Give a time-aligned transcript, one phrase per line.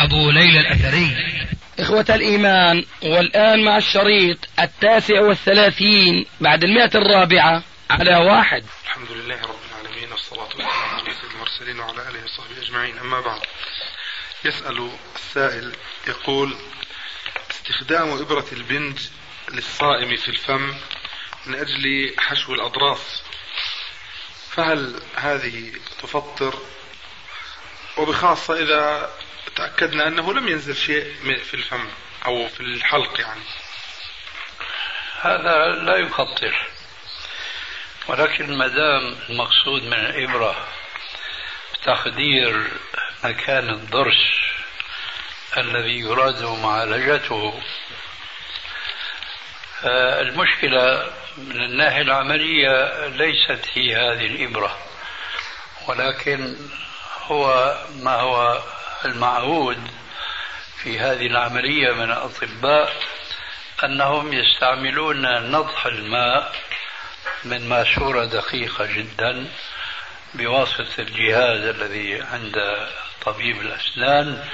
[0.00, 1.16] أبو ليلى الأثري.
[1.78, 8.64] إخوة الإيمان والآن مع الشريط التاسع والثلاثين بعد المئة الرابعة على واحد.
[8.84, 13.40] الحمد لله رب العالمين والصلاة والسلام على سيد المرسلين وعلى آله وصحبه أجمعين أما بعد.
[14.44, 15.72] يسأل السائل
[16.08, 16.56] يقول
[17.50, 18.98] استخدام إبرة البنج
[19.52, 20.74] للصائم في الفم
[21.46, 23.22] من أجل حشو الأضراس
[24.50, 26.54] فهل هذه تفطر؟
[27.96, 29.10] وبخاصة إذا
[29.56, 31.88] تأكدنا أنه لم ينزل شيء في الفم
[32.26, 33.42] أو في الحلق يعني.
[35.20, 36.66] هذا لا يفطر
[38.08, 40.68] ولكن ما دام المقصود من الإبرة
[41.84, 42.68] تخدير
[43.24, 44.40] مكان الضرس
[45.56, 47.62] الذي يراد معالجته
[50.20, 54.78] المشكلة من الناحية العملية ليست هي هذه الإبرة
[55.88, 56.56] ولكن
[57.22, 58.62] هو ما هو
[59.04, 59.78] المعهود
[60.82, 62.92] في هذه العملية من الأطباء
[63.84, 66.52] أنهم يستعملون نضح الماء
[67.44, 69.46] من ماسورة دقيقة جدا
[70.34, 72.88] بواسطة الجهاز الذي عند
[73.24, 74.44] طبيب الأسنان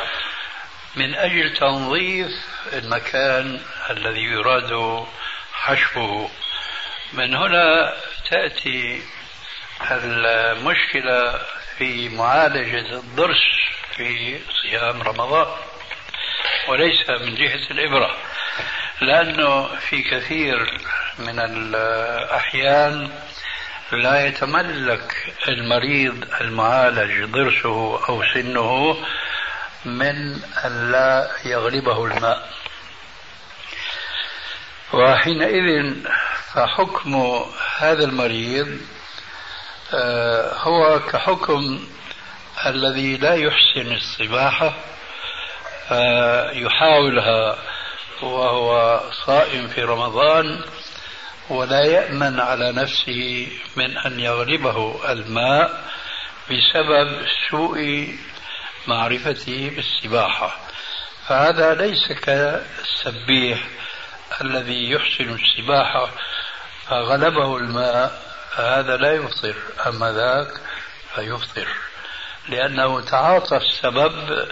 [0.96, 2.30] من أجل تنظيف
[2.72, 5.04] المكان الذي يراد
[5.52, 6.30] حشوه.
[7.12, 7.94] من هنا
[8.30, 9.02] تأتي
[9.90, 11.40] المشكلة
[11.78, 13.44] في معالجة الضرس
[14.02, 15.46] في صيام رمضان
[16.68, 18.16] وليس من جهة الإبرة
[19.00, 20.80] لأنه في كثير
[21.18, 23.10] من الأحيان
[23.92, 28.96] لا يتملك المريض المعالج ضرسه أو سنه
[29.84, 32.50] من أن لا يغلبه الماء.
[34.92, 35.94] وحينئذ
[36.54, 37.44] فحكم
[37.78, 38.80] هذا المريض
[39.94, 41.86] آه، هو كحكم
[42.66, 44.74] الذي لا يحسن السباحة
[45.90, 47.58] آه، يحاولها
[48.22, 50.64] وهو صائم في رمضان
[51.50, 55.84] ولا يأمن على نفسه من أن يغلبه الماء
[56.50, 58.08] بسبب سوء
[58.86, 60.56] معرفته بالسباحة.
[61.28, 63.68] فهذا ليس كالسبيح
[64.40, 66.10] الذي يحسن السباحة
[66.88, 68.22] فغلبه الماء
[68.56, 69.54] فهذا لا يفطر.
[69.86, 70.60] أما ذاك
[71.14, 71.68] فيفطر.
[72.48, 74.48] لأنه تعاطى السبب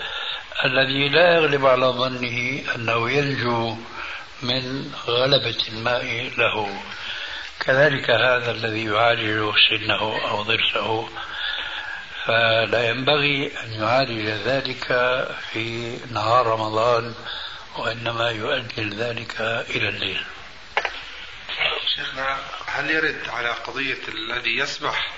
[0.65, 3.77] الذي لا يغلب على ظنه أنه ينجو
[4.43, 6.83] من غلبة الماء له.
[7.61, 11.09] كذلك هذا الذي يعالج سنه أو ضرسه.
[12.27, 14.87] فلا ينبغي أن يعالج ذلك
[15.53, 17.15] في نهار رمضان
[17.79, 19.41] وإنما يؤجل ذلك
[19.71, 20.25] إلى الليل.
[21.97, 22.37] شيخنا
[22.67, 25.13] هل يرد على قضية الذي يسبح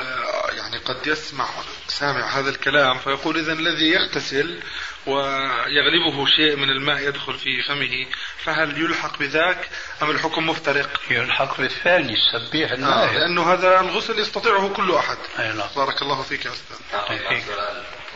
[0.00, 1.48] آه، يعني قد يسمع
[1.88, 4.62] سامع هذا الكلام فيقول إذا الذي يغتسل
[5.06, 8.06] ويغلبه شيء من الماء يدخل في فمه
[8.44, 9.68] فهل يلحق بذاك
[10.02, 15.18] أم الحكم مفترق؟ يلحق بالثاني السبيح الماء آه لأنه هذا الغسل يستطيعه كل أحد.
[15.38, 15.68] أي نعم.
[15.76, 16.76] بارك الله فيك يا أستاذ.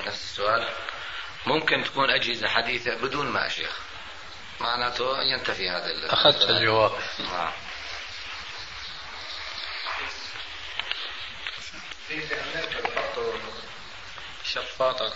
[0.07, 0.69] نفس السؤال
[1.47, 3.79] ممكن تكون أجهزة حديثة بدون ماء شيخ؟
[4.61, 6.93] معناته ينتفي هذا أخذت الجواب.
[7.21, 7.53] آه.
[14.45, 15.13] شفاطة.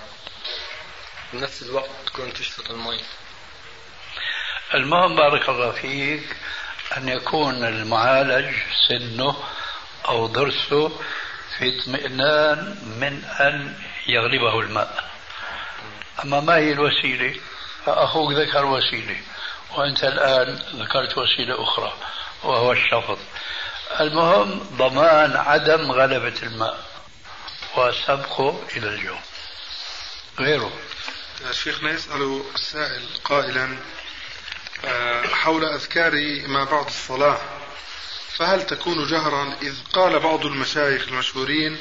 [1.33, 3.01] بنفس الوقت تكون تشفط المي.
[4.75, 6.37] المهم بارك الله فيك
[6.97, 8.55] أن يكون المعالج
[8.89, 9.37] سنه
[10.09, 10.89] أو ضرسه
[11.59, 13.75] في اطمئنان من أن
[14.07, 15.11] يغلبه الماء.
[16.25, 17.41] أما ما هي الوسيلة؟
[17.85, 19.17] فأخوك ذكر وسيلة
[19.77, 21.93] وأنت الآن ذكرت وسيلة أخرى
[22.43, 23.19] وهو الشفط.
[24.01, 26.85] المهم ضمان عدم غلبة الماء
[27.77, 29.17] وسبقه إلى الجو
[30.39, 30.73] غيره.
[31.51, 33.77] شيخنا يسأل السائل قائلا
[34.85, 36.13] آه، حول أذكار
[36.47, 37.39] ما بعد الصلاة.
[38.39, 41.79] فهل تكون جهرا إذ قال بعض المشايخ المشهورين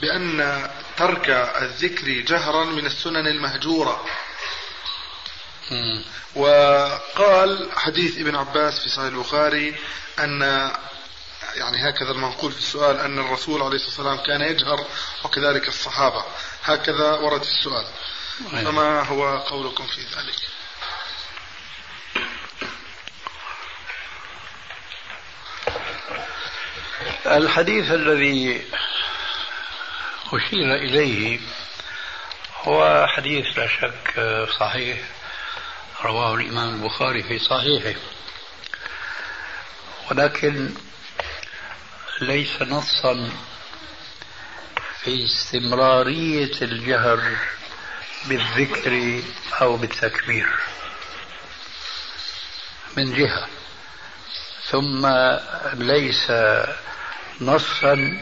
[0.00, 1.30] بأن ترك
[1.62, 4.04] الذكر جهرا من السنن المهجورة؟
[6.34, 9.74] وقال حديث ابن عباس في صحيح البخاري
[10.18, 10.70] أن
[11.56, 14.86] يعني هكذا المنقول في السؤال أن الرسول عليه الصلاة والسلام كان يجهر
[15.24, 16.24] وكذلك الصحابة.
[16.64, 17.86] هكذا ورد في السؤال.
[18.50, 20.36] فما هو قولكم في ذلك؟
[27.26, 28.62] الحديث الذي
[30.32, 31.40] أشير إليه
[32.62, 34.20] هو حديث لا شك
[34.58, 34.98] صحيح
[36.04, 38.00] رواه الإمام البخاري في صحيحه.
[40.10, 40.74] ولكن
[42.20, 43.30] ليس نصا
[45.02, 47.36] في استمرارية الجهر
[48.28, 49.22] بالذكر
[49.60, 50.46] أو بالتكبير.
[52.96, 53.48] من جهة.
[54.70, 55.06] ثم
[55.74, 56.32] ليس
[57.40, 58.20] نصا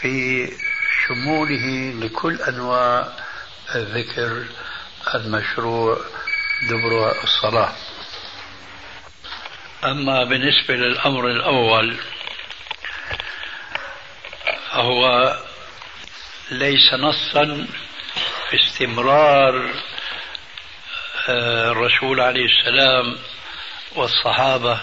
[0.00, 0.48] في
[1.06, 3.08] شموله لكل أنواع
[3.74, 4.46] الذكر
[5.14, 5.98] المشروع
[6.70, 7.72] دبر الصلاة.
[9.84, 11.96] أما بالنسبة للأمر الأول
[14.74, 15.36] فهو
[16.50, 17.66] ليس نصا
[18.50, 19.70] في استمرار
[21.28, 23.18] آه، الرسول عليه السلام
[23.96, 24.80] والصحابة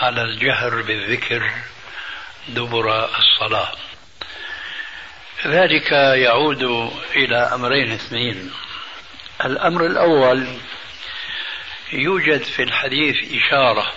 [0.00, 1.50] على الجهر بالذكر
[2.48, 3.72] دبر الصلاة.
[5.46, 8.50] ذلك يعود إلى أمرين اثنين.
[9.44, 10.46] الأمر الأول
[11.92, 13.92] يوجد في الحديث إشارة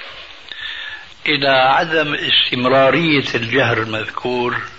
[1.25, 4.72] إلى عدم استمرارية الجهر المذكور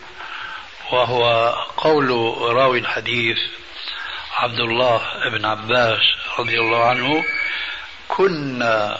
[0.92, 2.10] وهو قول
[2.56, 3.38] راوي الحديث
[4.36, 5.00] عبد الله
[5.32, 6.00] بن عباس
[6.38, 7.24] رضي الله عنه
[8.08, 8.98] كنا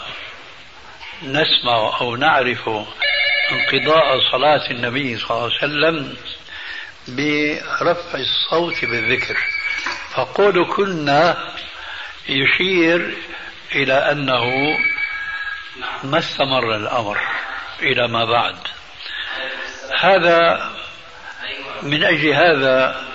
[1.23, 2.69] نسمع أو نعرف
[3.51, 6.17] انقضاء صلاة النبي صلى الله عليه وسلم
[7.07, 9.37] برفع الصوت بالذكر.
[10.13, 11.51] فقول كنا
[12.29, 13.17] يشير
[13.75, 14.77] إلى أنه
[16.03, 17.19] ما استمر الأمر
[17.81, 18.57] إلى ما بعد.
[19.99, 20.71] هذا
[21.83, 23.05] من أجل هذا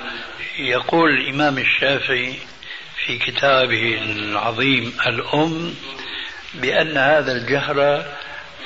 [0.59, 2.39] يقول الإمام الشافعي
[3.07, 5.75] في كتابه العظيم الأم
[6.55, 8.05] بأن هذا الجهر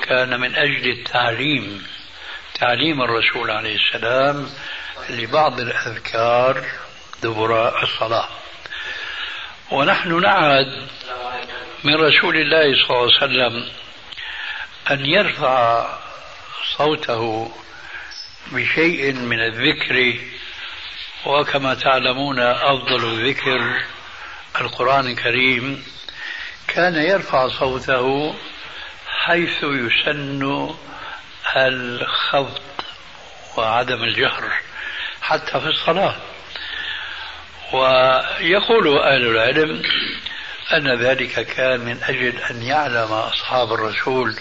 [0.02, 1.86] كان من أجل التعليم
[2.54, 4.50] تعليم الرسول عليه السلام
[5.10, 6.64] لبعض الأذكار
[7.22, 8.28] دبر الصلاة.
[9.70, 10.88] ونحن نعهد
[11.84, 13.68] من رسول الله صلى الله عليه وسلم
[14.90, 15.86] أن يرفع
[16.76, 17.52] صوته
[18.52, 20.18] بشيء من الذكر
[21.26, 23.82] وكما تعلمون أفضل الذكر
[24.60, 25.84] القرآن الكريم
[26.68, 28.34] كان يرفع صوته
[29.08, 30.74] حيث يسن
[31.56, 32.58] الخفض
[33.56, 34.52] وعدم الجهر
[35.22, 36.16] حتى في الصلاة.
[37.72, 39.82] ويقول أهل العلم
[40.72, 44.36] أن ذلك كان من أجل أن يعلم أصحاب الرسول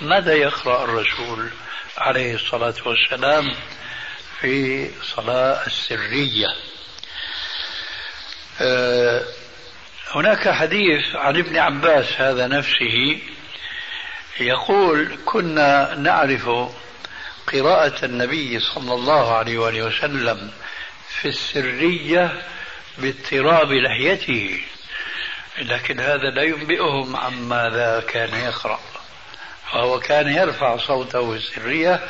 [0.00, 1.50] ماذا يقرأ الرسول.
[1.98, 3.54] عليه الصلاة والسلام
[4.40, 6.46] في صلاة السرية.
[8.60, 9.24] آه،
[10.10, 13.20] هناك حديث عن ابن عباس هذا نفسه
[14.40, 16.48] يقول كنا نعرف
[17.52, 20.50] قراءة النبي صلى الله عليه وآله وسلم
[21.08, 22.42] في السرية
[22.98, 24.60] باضطراب لحيته
[25.58, 28.80] لكن هذا لا ينبئهم عن ماذا كان يقرأ.
[29.72, 32.00] فهو كان يرفع صوته السرية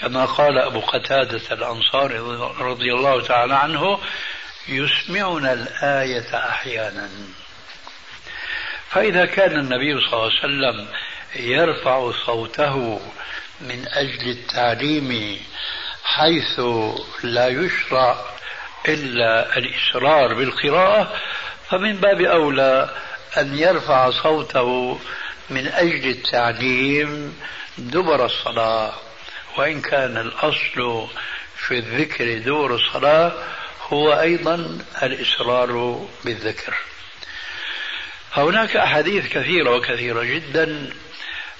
[0.00, 2.18] كما قال أبو قتادة الأنصاري
[2.60, 3.98] رضي الله تعالى عنه
[4.68, 7.08] يسمعنا الآية أحيانا.
[8.90, 10.88] فإذا كان النبي صلى الله عليه وسلم
[11.36, 13.00] يرفع صوته
[13.60, 15.40] من أجل التعليم
[16.04, 16.60] حيث
[17.22, 18.16] لا يشرع
[18.88, 21.12] إلا الإصرار بالقراءة
[21.68, 22.90] فمن باب أولى
[23.38, 25.00] أن يرفع صوته
[25.50, 27.40] من أجل التعليم
[27.78, 28.92] دبر الصلاة
[29.56, 31.08] وإن كان الأصل
[31.56, 33.32] في الذكر دور الصلاة
[33.88, 36.74] هو أيضا الإصرار بالذكر.
[38.36, 40.90] هناك أحاديث كثيرة وكثيرة جدا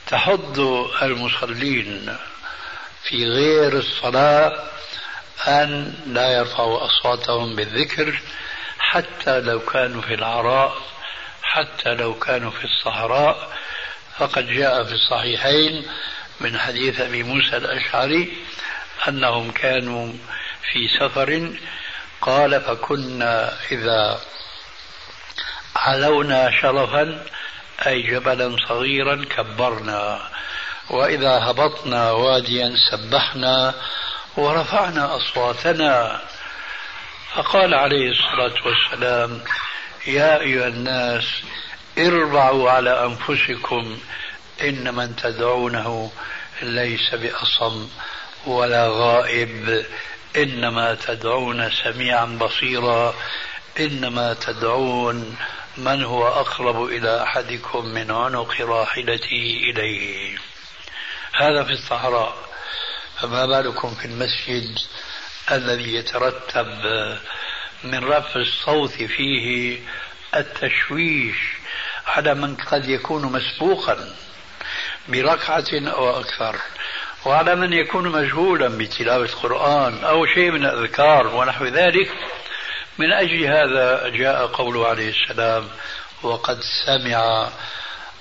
[0.07, 0.61] تحض
[1.03, 2.17] المصلين
[3.05, 4.71] في غير الصلاة
[5.49, 8.21] أن لا يرفعوا أصواتهم بالذكر
[8.79, 10.77] حتى لو كانوا في العراء
[11.43, 13.60] حتى لو كانوا في الصحراء
[14.21, 15.87] فقد جاء في الصحيحين
[16.41, 18.33] من حديث أبي موسى الأشعري
[19.09, 20.13] أنهم كانوا
[20.73, 21.53] في سفر
[22.21, 24.21] قال فكنا إذا
[25.77, 27.27] علونا شرفا
[27.87, 30.31] أي جبلا صغيرا كبرنا
[30.91, 33.75] وإذا هبطنا واديا سبحنا
[34.37, 36.21] ورفعنا أصواتنا
[37.35, 39.41] فقال عليه الصلاة والسلام
[40.07, 41.25] يا أيها الناس
[41.99, 43.99] اربعوا على أنفسكم
[44.63, 46.13] إن من تدعونه
[46.63, 47.89] ليس بأصم
[48.47, 49.85] ولا غائب
[50.37, 53.15] إنما تدعون سميعا بصيرا
[53.81, 55.37] إنما تدعون
[55.77, 60.37] من هو أقرب إلى أحدكم من عنق راحلته إليه.
[61.35, 62.51] هذا في الصحراء.
[63.21, 64.79] فما بالكم في المسجد
[65.51, 66.69] الذي يترتب
[67.85, 69.79] من رفع الصوت فيه
[70.37, 71.60] التشويش
[72.17, 74.15] على من قد يكون مسبوقا
[75.09, 76.57] بركعة أو أكثر.
[77.25, 82.11] وعلى من يكون مشغولا بتلاوة القرآن أو شيء من الأذكار ونحو ذلك.
[82.99, 85.69] من أجل هذا جاء قوله عليه السلام
[86.23, 87.49] وقد سمع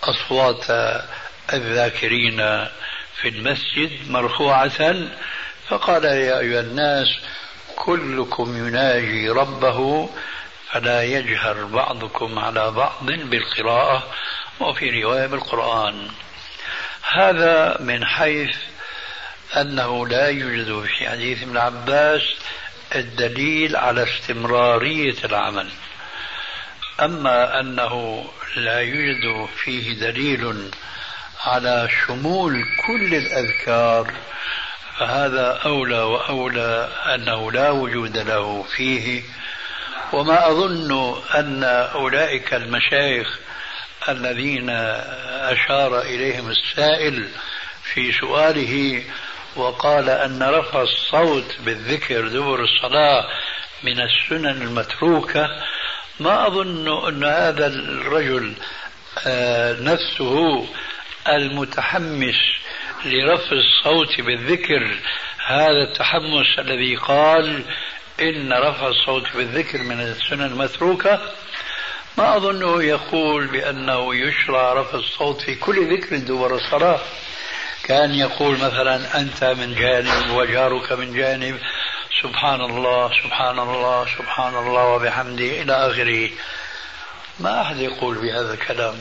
[0.04, 0.66] أصوات
[1.54, 2.38] الذاكرين
[3.22, 4.96] في المسجد مرفوعة.
[5.70, 7.08] فقال يا أيها الناس
[7.76, 10.10] كلكم يناجي ربه
[10.72, 14.04] فلا يجهر بعضكم على بعض بالقراءة
[14.60, 16.08] وفي رواية بالقرآن.
[17.12, 18.56] هذا من حيث
[19.58, 22.22] أنه لا يوجد في حديث ابن عباس
[22.96, 25.70] الدليل على استمرارية العمل.
[27.00, 30.72] أما أنه لا يوجد فيه دليل
[31.46, 34.14] على شمول كل الأذكار
[35.00, 39.24] فهذا أولى وأولى أنه لا وجود له فيه
[40.14, 41.64] وما أظن أن
[41.94, 43.40] أولئك المشايخ
[44.10, 47.28] الذين أشار إليهم السائل
[47.94, 49.04] في سؤاله
[49.56, 53.28] وقال أن رفع الصوت بالذكر دبر الصلاة
[53.84, 55.50] من السنن المتروكة
[56.20, 58.54] ما أظن أن هذا الرجل
[59.28, 60.66] آه، نفسه
[61.28, 62.36] المتحمس
[63.06, 64.96] لرفع الصوت بالذكر
[65.46, 67.64] هذا التحمس الذي قال
[68.22, 71.22] إن رفع الصوت بالذكر من السنن المتروكة.
[72.18, 77.00] ما أظنه يقول بأنه يشرع رفع الصوت في كل ذكر دبر الصلاة.
[77.84, 81.60] كان يقول مثلا أنت من جانب وجارك من جانب.
[82.24, 86.30] سبحان الله سبحان الله سبحان الله وبحمده إلى آخره.
[87.40, 88.96] ما أحد يقول بهذا الكلام.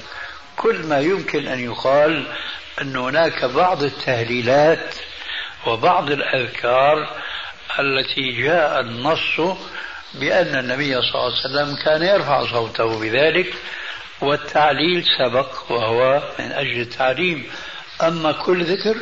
[0.57, 2.27] كل ما يمكن أن يقال
[2.81, 4.95] أن هناك بعض التهليلات
[5.67, 7.09] وبعض الأذكار
[7.79, 9.57] التي جاء النص
[10.15, 13.55] بأن النبي صلى الله عليه وسلم كان يرفع صوته بذلك
[14.21, 17.47] والتعليل سبق وهو من أجل التعليم.
[18.03, 18.97] أما كل ذكر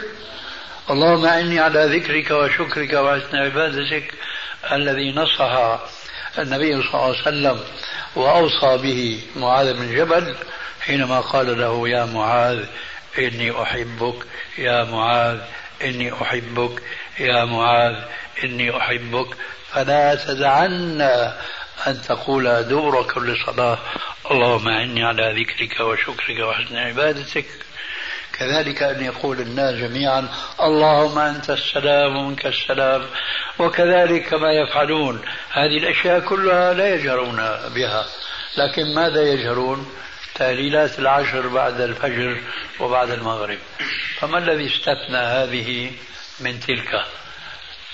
[0.91, 4.15] اللهم أعني على ذكرك وشكرك وحسن عبادتك
[4.73, 5.79] الذي نصح
[6.39, 7.61] النبي صلى الله عليه وسلم
[8.17, 10.37] وأوصى به معاذ بن جبل
[10.81, 12.65] حينما قال له يا معاذ
[13.19, 14.27] إني أحبك
[14.59, 15.39] يا معاذ
[15.85, 16.83] إني أحبك
[17.21, 17.95] يا معاذ
[18.45, 19.27] إني أحبك.
[19.73, 21.01] فلا تدعن
[21.87, 23.79] أن تقول دبر كل صلاة
[24.31, 27.47] اللهم أعني على ذكرك وشكرك وحسن عبادتك.
[28.33, 30.29] كذلك أن يقول الناس جميعا
[30.63, 33.07] اللهم أنت السلام ومنك السلام.
[33.59, 35.21] وكذلك ما يفعلون.
[35.53, 37.37] هذه الأشياء كلها لا يجهرون
[37.75, 38.07] بها.
[38.57, 39.93] لكن ماذا يجهرون؟
[40.35, 42.41] تهليلات العشر بعد الفجر
[42.81, 43.59] وبعد المغرب.
[44.19, 45.93] فما الذي استثنى هذه؟
[46.41, 47.05] من تلك.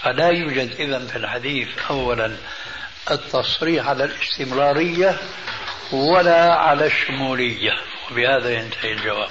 [0.03, 2.37] فلا يوجد إذا في الحديث أولا
[3.11, 5.19] التصريح على الاستمرارية
[5.93, 7.73] ولا على الشمولية.
[8.11, 9.31] وبهذا ينتهي الجواب.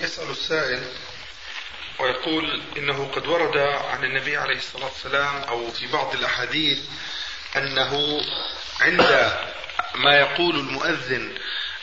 [0.00, 0.82] يسأل السائل
[2.00, 3.56] ويقول إنه قد ورد
[3.90, 6.78] عن النبي عليه الصلاة والسلام أو في بعض الأحاديث
[7.56, 8.20] أنه
[8.80, 9.32] عند
[9.94, 11.34] ما يقول المؤذن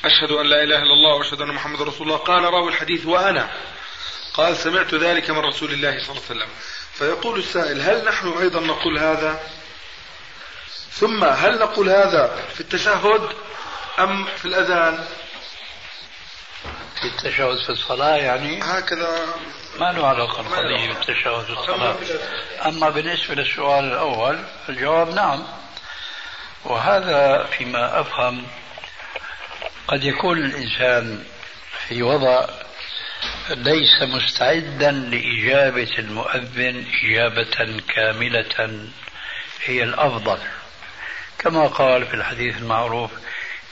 [0.05, 3.49] أشهد أن لا إله إلا الله وأشهد أن محمد رسول الله قال راوي الحديث وأنا.
[4.33, 6.49] قال سمعت ذلك من رسول الله صلى الله عليه وسلم.
[6.93, 9.39] فيقول السائل هل نحن أيضا نقول هذا؟
[10.91, 13.29] ثم هل نقول هذا في التشهد
[13.99, 15.05] أم في الأذان؟
[17.01, 19.25] في التشهد في الصلاة يعني هكذا.
[19.79, 21.95] ما له علاقة القضية بالتشهد في الصلاة.
[22.65, 25.47] أما بالنسبة للسؤال الأول الجواب نعم.
[26.65, 28.47] وهذا فيما أفهم
[29.87, 31.23] قد يكون الإنسان
[31.87, 32.47] في وضع
[33.49, 38.87] ليس مستعدا لإجابة المؤذن إجابة كاملة
[39.65, 40.37] هي الأفضل.
[41.39, 43.11] كما قال في الحديث المعروف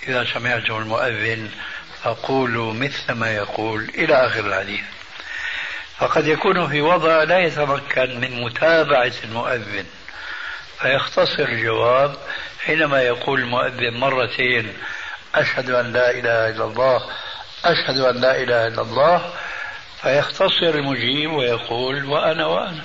[0.08, 1.50] إذا سمعتم المؤذن
[2.04, 4.82] فقولوا مثل ما يقول إلى آخر الحديث.
[5.98, 9.86] فقد يكون في وضع لا يتمكن من متابعة المؤذن
[10.80, 12.16] فيختصر الجواب
[12.66, 14.74] حينما يقول المؤذن مرتين
[15.36, 17.02] أشهد أن لا إله إلا الله
[17.66, 19.34] أشهد أن لا إله إلا الله
[20.02, 22.84] فيختصر المجيب ويقول وأنا وأنا.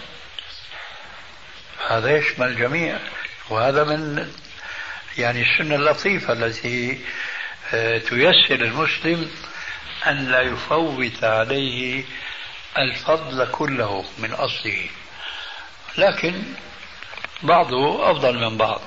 [1.88, 2.99] هذا يشمل الجميع
[3.50, 4.33] وهذا من
[5.18, 7.00] يعني السنة اللطيفة التي
[7.75, 9.30] آه، تيسر المسلم
[10.06, 12.04] أن لا يفوت عليه
[12.78, 14.88] الفضل كله من أصله.
[15.99, 16.42] لكن
[17.42, 18.80] بعضه أفضل من بعض.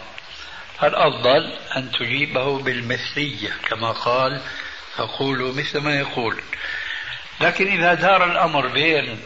[0.84, 4.42] الأفضل أن تجيبه بالمثلية كما قال
[5.00, 6.42] فقولوا مثل ما يقول.
[7.42, 9.20] لكن إذا دار الأمر بين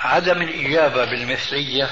[0.00, 1.90] عدم الإجابة بالمثلية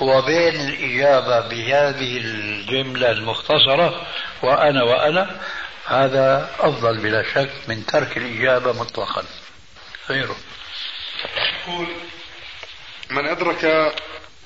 [0.00, 4.06] وبين الإجابة بهذه الجملة المختصرة
[4.42, 5.40] وأنا وأنا
[5.86, 9.24] هذا أفضل بلا شك من ترك الإجابة مطلقا.
[10.08, 10.36] غيره.
[11.62, 11.88] يقول
[13.10, 13.92] من أدرك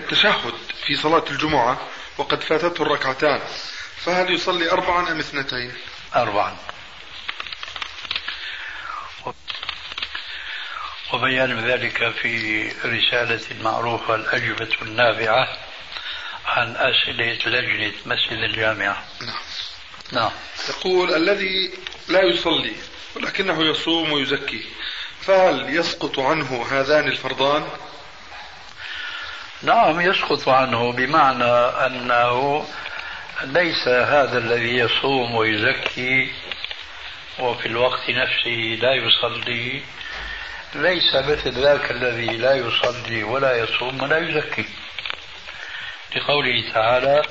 [0.00, 0.54] التشهد
[0.86, 1.80] في صلاة الجمعة
[2.18, 3.40] وقد فاتته الركعتان
[3.96, 5.72] فهل يصلي أربعا أم اثنتين؟
[6.16, 6.56] أربعا.
[11.12, 15.48] وبيان ذلك في رسالة معروفة الأجوبة النافعة
[16.46, 19.04] عن أسئلة لجنة مسجد الجامعة.
[19.20, 19.42] نعم.
[20.12, 20.30] نعم.
[20.68, 21.72] يقول الذي
[22.08, 22.72] لا يصلي
[23.16, 24.64] ولكنه يصوم ويزكي
[25.20, 27.68] فهل يسقط عنه هذان الفرضان؟
[29.62, 31.54] نعم يسقط عنه بمعنى
[31.86, 32.66] أنه
[33.42, 36.32] ليس هذا الذي يصوم ويزكي
[37.38, 39.82] وفي الوقت نفسه لا يصلي
[40.74, 44.64] ليس مثل ذاك الذي لا يصلي ولا يصوم ولا يزكي.
[46.16, 47.22] لقوله تعالى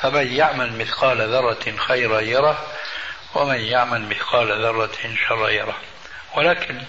[0.00, 2.66] فمن يعمل مثقال ذرة خيرا يره
[3.34, 5.76] ومن يعمل مثقال ذرة شرا يره.
[6.36, 6.82] ولكن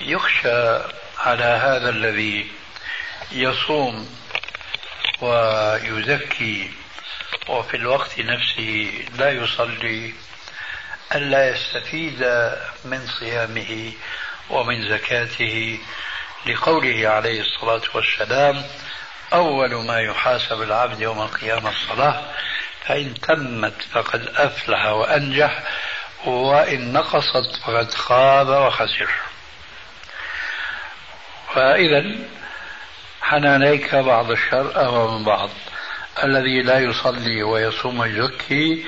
[0.00, 0.78] يخشى
[1.18, 2.50] على هذا الذي
[3.32, 4.08] يصوم
[5.20, 6.70] ويزكي
[7.48, 10.14] وفي الوقت نفسه لا يصلي
[11.14, 12.20] ألا يستفيد
[12.84, 13.92] من صيامه
[14.52, 15.78] ومن زكاته
[16.46, 18.64] لقوله عليه الصلاة والسلام
[19.32, 22.22] أول ما يحاسب العبد يوم القيامة الصلاة
[22.86, 25.62] فإن تمت فقد أفلح وأنجح
[26.24, 29.08] وإن نقصت فقد خاب وخسر.
[31.54, 32.04] فإذا
[33.22, 35.50] حنانيك بعض الشر أهوى من بعض.
[36.24, 38.84] الذي لا يصلي ويصوم ويزكي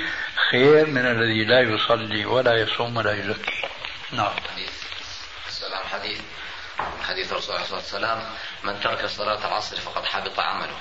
[0.50, 3.68] خير من الذي لا يصلي ولا يصوم ولا يزكي.
[4.12, 4.34] نعم.
[5.94, 6.20] السلام حديث
[7.08, 8.24] حديث الرسول عليه الصلاة والسلام
[8.64, 10.76] من ترك صلاة العصر فقد حبط عمله.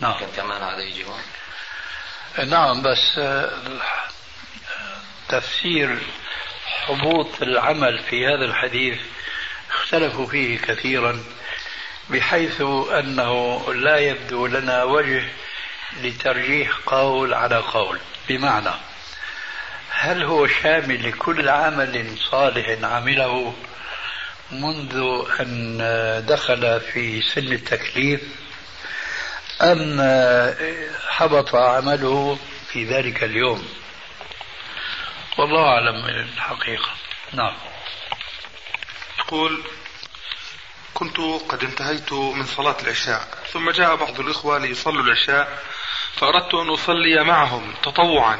[0.00, 0.14] نعم.
[0.14, 1.22] لكن كمان هذا يجي هون
[2.48, 3.20] نعم بس
[5.28, 5.98] تفسير
[6.86, 8.98] حبوط العمل في هذا الحديث
[9.70, 11.24] اختلفوا فيه كثيرا
[12.10, 12.60] بحيث
[12.98, 15.28] أنه لا يبدو لنا وجه
[16.00, 17.98] لترجيح قول على قول.
[18.28, 18.70] بمعنى
[19.90, 23.54] هل هو شامل لكل عمل صالح عمله؟
[24.60, 25.78] منذ أن
[26.28, 28.20] دخل في سن التكليف
[29.62, 30.00] أم
[31.08, 32.38] حبط عمله
[32.72, 33.68] في ذلك اليوم.
[35.38, 36.90] والله أعلم الحقيقة.
[37.32, 37.56] نعم.
[39.18, 39.62] يقول
[40.94, 41.16] كنت
[41.48, 45.62] قد انتهيت من صلاة العشاء ثم جاء بعض الإخوة ليصلوا العشاء
[46.16, 48.38] فأردت أن أصلي معهم تطوعا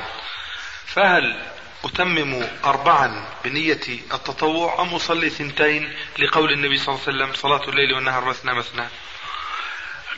[0.87, 1.54] فهل
[1.85, 3.81] أتمم أربعا بنية
[4.15, 8.85] التطوع أم أصلي ثنتين لقول النبي صلى الله عليه وسلم صلاة الليل والنهار مثنى مثنى؟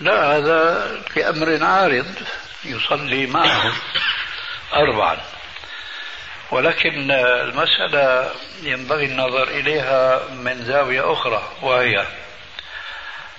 [0.01, 2.15] لا هذا لأمر عارض
[2.65, 3.73] يصلي معهم
[4.75, 5.21] أربعا.
[6.51, 8.31] ولكن المسألة
[8.63, 12.07] ينبغي النظر إليها من زاوية أخرى وهي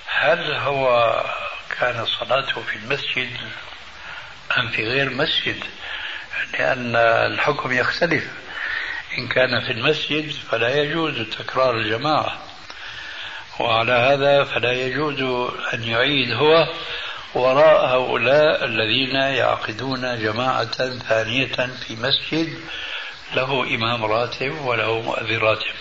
[0.06, 1.14] هل هو
[1.80, 3.30] كان صلاته في المسجد
[4.58, 5.64] أم في غير مسجد
[6.52, 8.24] لأن الحكم يختلف.
[9.18, 12.38] إن كان في المسجد فلا يجوز تكرار الجماعة
[13.60, 16.68] وعلى هذا فلا يجوز أن يعيد هو
[17.34, 22.60] وراء هؤلاء الذين يعقدون جماعة ثانية في مسجد
[23.34, 25.74] له إمام راتب وله مؤذن راتب.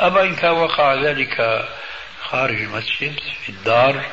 [0.00, 1.68] أما إن كان وقع ذلك
[2.22, 4.06] خارج المسجد في الدار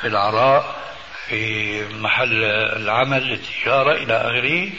[0.00, 0.76] في العراء
[1.28, 2.44] في محل
[2.76, 4.72] العمل التجارة إلى آخره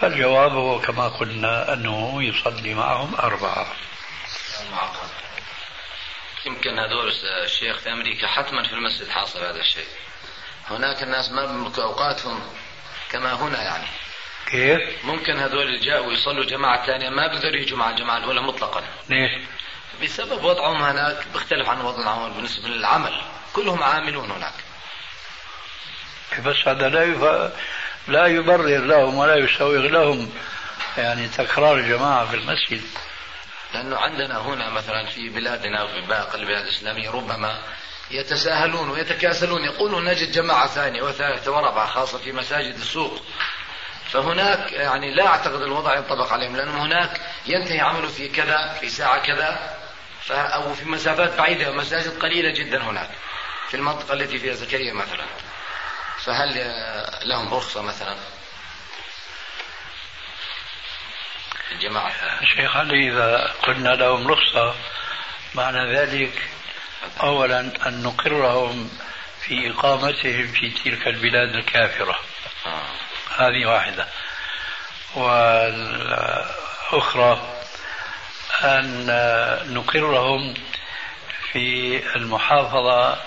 [0.00, 3.66] فالجواب هو كما قلنا أنه يصلي معهم أربعة
[6.46, 7.12] يمكن هذول
[7.44, 9.88] الشيخ في أمريكا حتما في المسجد حاصل هذا الشيء
[10.70, 12.40] هناك الناس ما أوقاتهم
[13.10, 13.86] كما هنا يعني
[14.50, 18.82] كيف؟ ممكن هذول اللي جاءوا يصلوا جماعة ثانية ما بيقدروا يجوا مع الجماعة الأولى مطلقا
[19.08, 19.30] ليش؟
[20.02, 23.20] بسبب وضعهم هناك بيختلف عن وضعهم بالنسبة للعمل
[23.52, 24.54] كلهم عاملون هناك
[26.44, 27.52] بس هذا لا.
[28.08, 30.32] لا يبرر لهم ولا يسوغ لهم
[30.98, 32.82] يعني تكرار الجماعة في المسجد.
[33.74, 37.58] لأنه عندنا هنا مثلا في بلادنا وفي باقي البلاد الإسلامية ربما
[38.10, 43.22] يتساهلون ويتكاسلون يقولون نجد جماعة ثانية وثالثة ورابعة خاصة في مساجد السوق.
[44.12, 49.26] فهناك يعني لا أعتقد الوضع ينطبق عليهم لأنه هناك ينتهي عمله في كذا في ساعة
[49.26, 49.76] كذا
[50.30, 53.10] أو في مسافات بعيدة مساجد قليلة جدا هناك
[53.68, 55.24] في المنطقة التي فيها زكريا مثلا.
[56.26, 56.74] فهل
[57.22, 58.16] لهم رخصة مثلا؟
[61.72, 62.12] الجماعة.
[62.56, 64.74] شيخ علي إذا قلنا لهم رخصة
[65.54, 66.42] معنى ذلك
[67.22, 68.90] أولا أن نقرهم
[69.40, 72.18] في إقامتهم في تلك البلاد الكافرة.
[72.66, 72.82] آه.
[73.36, 74.06] هذه واحدة.
[75.14, 76.62] والأخرى
[78.64, 79.06] أن
[79.74, 80.54] نقرهم
[81.52, 83.18] في المحافظة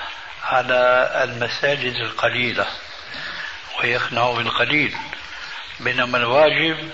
[0.43, 2.67] على المساجد القليلة.
[3.83, 4.95] ويقنعوا بالقليل.
[5.79, 6.91] بينما الواجب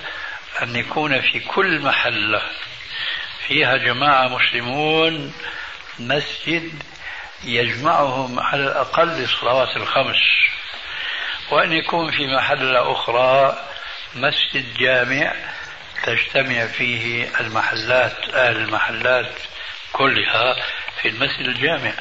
[0.61, 2.41] أن يكون في كل محلة
[3.47, 5.33] فيها جماعة مسلمون
[5.99, 6.83] مسجد
[7.43, 10.21] يجمعهم على الأقل الصلوات الخمس.
[11.51, 13.57] وأن يكون في محلة أخرى
[14.15, 15.33] مسجد جامع
[16.03, 19.31] تجتمع فيه المحلات أهل المحلات
[19.91, 20.55] كلها
[21.01, 21.93] في المسجد الجامع.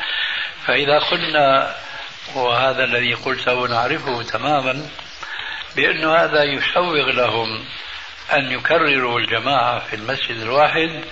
[0.66, 1.74] فإذا قلنا
[2.34, 4.86] وهذا الذي قلته نعرفه تماما
[5.76, 7.64] بأن هذا يسوغ لهم
[8.32, 11.04] أن يكرروا الجماعة في المسجد الواحد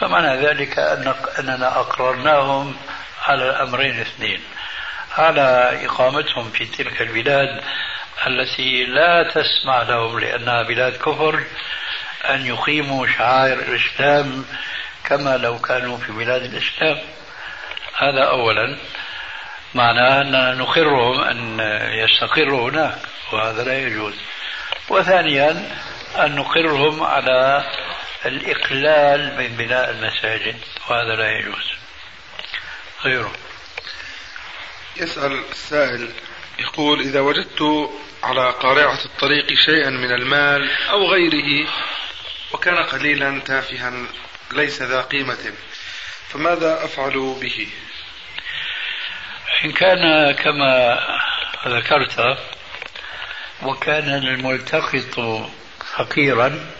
[0.00, 2.76] فمعنى ذلك أن أننا أقررناهم
[3.26, 4.40] على الأمرين الاثنين
[5.18, 7.62] على إقامتهم في تلك البلاد
[8.26, 11.44] التي لا تسمع لهم لأنها بلاد كفر
[12.30, 14.44] أن يقيموا شعائر الإسلام
[15.04, 16.98] كما لو كانوا في بلاد الإسلام.
[17.98, 18.78] هذا أولا.
[19.74, 21.60] معناه أننا نقرهم أن
[21.92, 22.98] يستقروا هناك
[23.32, 24.14] وهذا لا يجوز.
[24.88, 25.76] وثانيا
[26.18, 27.64] أن نقرهم على
[28.26, 30.56] الإقلال من بناء المساجد
[30.88, 31.64] وهذا لا يجوز.
[33.04, 33.32] غيره.
[34.96, 36.12] يسأل السائل
[36.58, 37.90] يقول إذا وجدت
[38.22, 41.68] على قارعة الطريق شيئا من المال أو غيره
[42.52, 43.92] وكان قليلا تافها
[44.52, 45.52] ليس ذا قيمة
[46.28, 47.68] فماذا أفعل به؟
[49.64, 51.00] إن كان كما
[51.66, 52.38] ذكرت
[53.62, 55.46] وكان الملتقط
[55.96, 56.70] فقيرا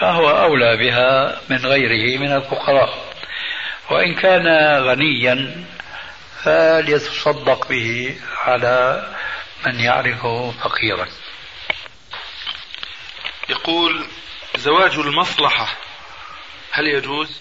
[0.00, 3.14] فهو أولى بها من غيره من الفقراء.
[3.90, 4.46] وإن كان
[4.82, 5.64] غنيا
[6.42, 9.08] فليتصدق به على
[9.66, 11.08] من يعرفه فقيرا.
[13.48, 14.06] يقول
[14.56, 15.68] زواج المصلحة
[16.70, 17.40] هل يجوز؟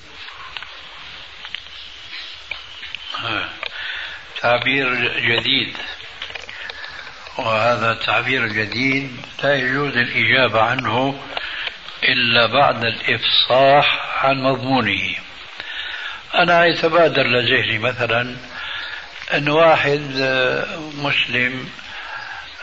[4.42, 5.78] تعبير جديد.
[7.38, 9.12] وهذا التعبير الجديد
[9.44, 11.20] لا يجوز الإجابة عنه
[12.04, 15.16] إلا بعد الإفصاح عن مضمونه.
[16.36, 18.36] أنا يتبادر لذهني مثلا
[19.34, 20.02] أن واحد
[20.98, 21.70] مسلم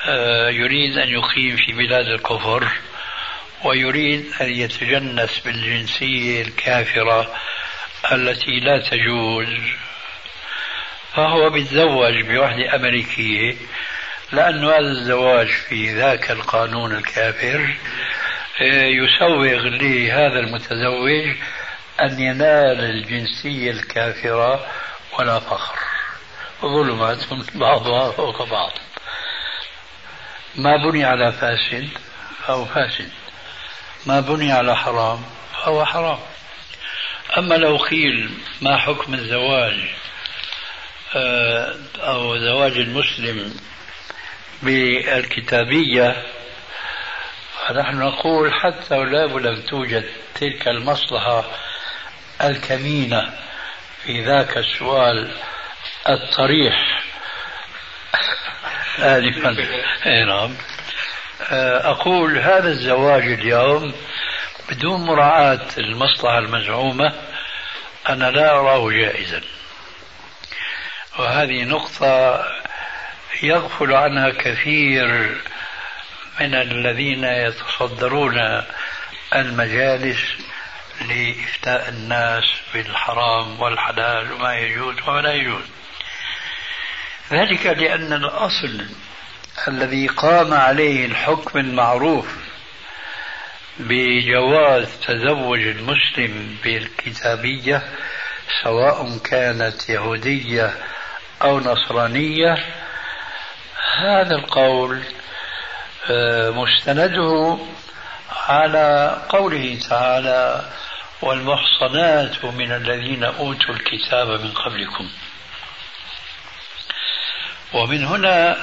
[0.06, 2.68] آه، يريد أن يقيم في بلاد الكفر
[3.64, 7.34] ويريد أن يتجنس بالجنسية الكافرة
[8.12, 9.48] التي لا تجوز.
[11.16, 13.56] فهو بيتزوج بوحدة أمريكية
[14.32, 17.74] لأن هذا الزواج في ذاك القانون الكافر
[18.60, 21.36] آه، يسوغ لهذا المتزوج
[22.00, 24.66] أن ينال الجنسية الكافرة
[25.18, 25.78] ولا فخر.
[26.62, 27.18] ظلمات
[27.54, 28.72] بعضها فوق بعض.
[30.56, 31.88] ما بني على فاسد
[32.46, 33.10] فهو فاسد.
[34.06, 35.22] ما بني على حرام
[35.52, 36.18] فهو حرام.
[37.38, 38.30] أما لو قيل
[38.62, 39.74] ما حكم الزواج
[41.16, 43.54] أو زواج المسلم
[44.62, 46.22] بالكتابية
[47.66, 51.44] فنحن نقول حتى لو لم توجد تلك المصلحة
[52.44, 53.30] الكمينة
[54.02, 55.32] في ذاك السؤال
[56.08, 57.02] الطريح.
[58.98, 59.56] آنفا
[60.24, 60.56] نعم.
[61.50, 63.94] آه، أقول هذا الزواج اليوم
[64.70, 67.12] بدون مراعاة المصلحة المزعومة
[68.08, 69.40] أنا لا أراه جائزا.
[71.18, 72.44] وهذه نقطة
[73.42, 75.06] يغفل عنها كثير
[76.40, 78.62] من الذين يتصدرون
[79.34, 80.20] المجالس
[81.00, 85.64] لإفتاء الناس بالحرام والحلال وما يجوز وما لا يجوز.
[87.32, 88.86] ذلك لأن الأصل
[89.68, 92.26] الذي قام عليه الحكم المعروف
[93.78, 97.82] بجواز تزوج المسلم بالكتابية
[98.62, 100.74] سواء كانت يهودية
[101.42, 102.64] أو نصرانية.
[103.96, 105.02] هذا القول
[106.10, 107.58] آه، مستنده
[108.48, 110.70] على قوله تعالى
[111.22, 115.08] والمحصنات من الذين أوتوا الكتاب من قبلكم.
[117.72, 118.56] ومن هنا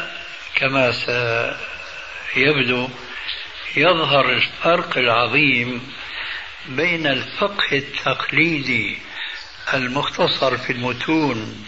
[0.55, 0.91] كما
[2.33, 2.89] سيبدو
[3.75, 5.93] يظهر الفرق العظيم
[6.67, 8.97] بين الفقه التقليدي
[9.73, 11.65] المختصر في المتون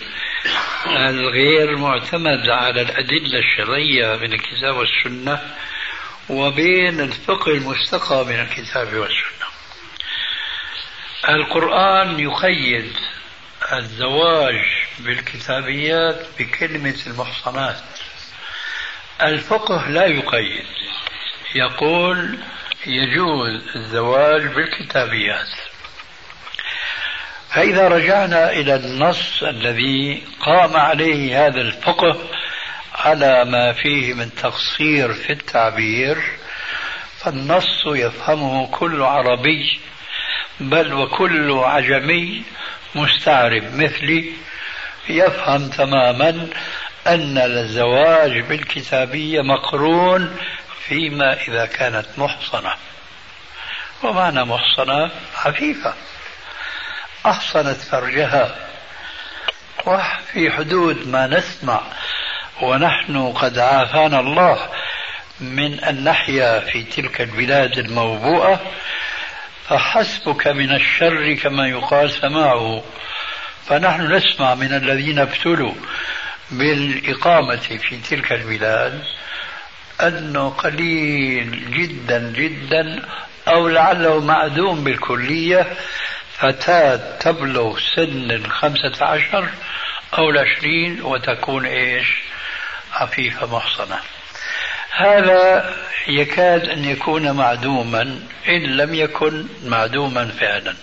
[0.87, 5.55] الغير معتمد على الأدلة الشرعية من الكتاب والسنة
[6.29, 9.47] وبين الفقه المستقى من الكتاب والسنة.
[11.29, 12.93] القرآن يقيد
[13.73, 14.61] الزواج
[14.99, 17.83] بالكتابيات بكلمة المحصنات.
[19.21, 20.65] الفقه لا يقيد.
[21.55, 22.39] يقول
[22.85, 25.72] يجوز الزواج بالكتابيات.
[27.53, 32.17] فإذا رجعنا إلى النص الذي قام عليه هذا الفقه
[32.95, 36.17] على ما فيه من تقصير في التعبير
[37.19, 39.79] فالنص يفهمه كل عربي
[40.59, 42.43] بل وكل عجمي
[42.95, 44.33] مستعرب مثلي
[45.09, 46.47] يفهم تماما
[47.07, 50.37] أن الزواج بالكتابية مقرون
[50.87, 52.73] فيما إذا كانت محصنة.
[54.03, 55.11] ومعنى محصنة
[55.45, 55.93] عفيفة.
[57.25, 58.55] أحصنت فرجها.
[59.85, 61.81] وفي حدود ما نسمع
[62.61, 64.69] ونحن قد عافانا الله
[65.39, 68.61] من أن نحيا في تلك البلاد الموبوءة.
[69.69, 72.83] فحسبك من الشر كما يقال سماعه.
[73.67, 75.73] فنحن نسمع من الذين ابتلوا
[76.51, 79.03] بالإقامة في تلك البلاد
[80.01, 83.01] أنه قليل جدا جدا
[83.47, 85.73] أو لعله معدوم بالكلية
[86.37, 89.49] فتاة تبلغ سن الخمسة عشر
[90.17, 92.07] أو العشرين وتكون إيش؟
[92.93, 93.99] عفيفة محصنة.
[94.91, 95.73] هذا
[96.07, 98.01] يكاد أن يكون معدوما
[98.47, 100.75] إن لم يكن معدوما فعلا.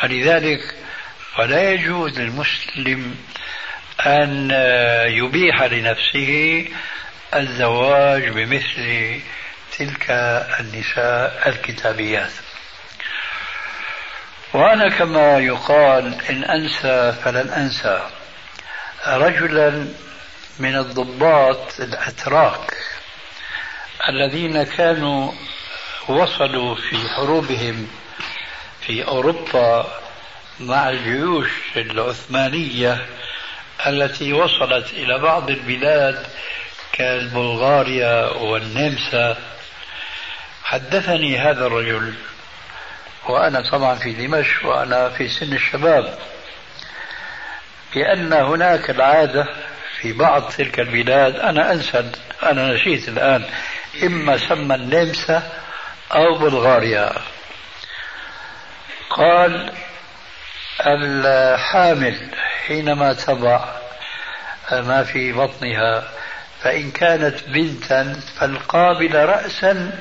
[0.00, 0.74] فلذلك
[1.36, 3.16] فلا يجوز للمسلم
[4.00, 4.50] أن
[5.08, 6.64] يبيح لنفسه
[7.34, 9.20] الزواج بمثل
[9.78, 10.10] تلك
[10.60, 12.32] النساء الكتابيات.
[14.54, 18.02] وأنا كما يقال إن أنسى فلن أنسى.
[19.06, 19.86] رجلا
[20.58, 22.76] من الضباط الأتراك
[24.08, 25.32] الذين كانوا
[26.08, 27.88] وصلوا في حروبهم
[28.86, 29.86] في أوروبا
[30.60, 33.06] مع الجيوش العثمانية
[33.86, 36.26] التي وصلت إلى بعض البلاد
[36.92, 39.36] كالبلغاريا والنمسا.
[40.64, 42.14] حدثني هذا الرجل
[43.28, 46.18] وأنا طبعا في دمشق وأنا في سن الشباب
[47.94, 49.46] بأن هناك العادة
[50.00, 52.10] في بعض تلك البلاد أنا أنسى
[52.42, 53.44] أنا نسيت الآن
[54.02, 55.42] إما سمى النمسا
[56.12, 57.12] أو بلغاريا.
[59.10, 59.72] قال
[60.86, 62.30] الحامل
[62.66, 63.64] حينما تضع
[64.72, 66.08] ما في بطنها
[66.62, 69.92] فإن كانت بنتا فالقابل رأسا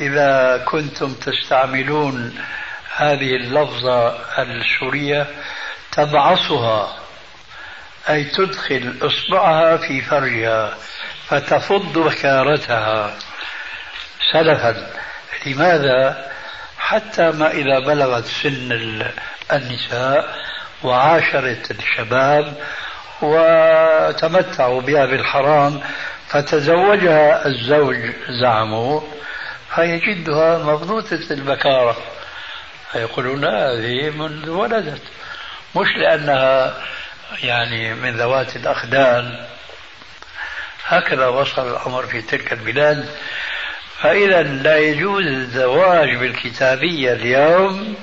[0.00, 2.38] إذا كنتم تستعملون
[2.96, 5.26] هذه اللفظة السورية
[5.92, 6.96] تبعصها
[8.08, 10.74] أي تدخل إصبعها في فرجها
[11.26, 13.14] فتفض بكارتها
[14.32, 14.86] سلفا
[15.46, 16.32] لماذا؟
[16.78, 19.02] حتى ما إذا بلغت سن
[19.52, 20.34] النساء
[20.82, 22.54] وعاشرت الشباب
[23.22, 25.80] وتمتعوا بها بالحرام
[26.28, 27.96] فتزوجها الزوج
[28.40, 29.00] زعموا
[29.74, 31.96] فيجدها مضبوطة البكارة.
[32.92, 35.02] فيقولون هذه منذ ولدت.
[35.76, 36.74] مش لأنها
[37.42, 39.46] يعني من ذوات الأخدان.
[40.86, 43.08] هكذا وصل الأمر في تلك البلاد.
[44.00, 47.96] فإذا لا يجوز الزواج بالكتابية اليوم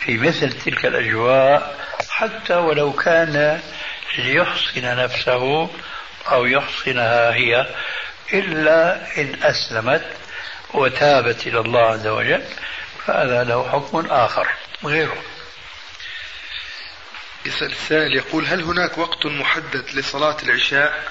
[0.00, 1.76] في مثل تلك الأجواء
[2.10, 3.60] حتى ولو كان
[4.18, 5.70] ليحصن نفسه
[6.32, 7.66] أو يحصنها هي
[8.32, 10.04] إلا إن أسلمت
[10.74, 12.44] وتابت إلى الله عز وجل
[13.06, 14.48] فهذا له حكم آخر
[14.84, 15.22] غيره.
[17.46, 21.08] يسأل السائل يقول هل هناك وقت محدد لصلاة العشاء؟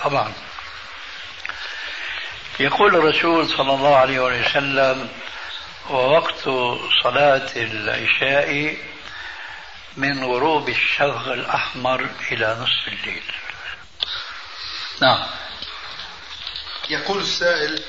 [0.00, 0.32] طبعا.
[2.60, 5.08] يقول الرسول صلى الله عليه وسلم
[5.90, 6.44] ووقت
[7.02, 8.76] صلاة العشاء
[9.96, 13.22] من غروب الشغ الأحمر إلى نصف الليل.
[15.00, 15.41] نعم.
[16.92, 17.82] يقول السائل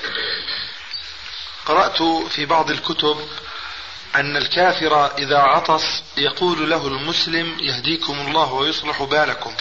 [1.66, 3.28] قرأت في بعض الكتب
[4.14, 9.54] أن الكافر إذا عطس يقول له المسلم يهديكم الله ويصلح بالكم.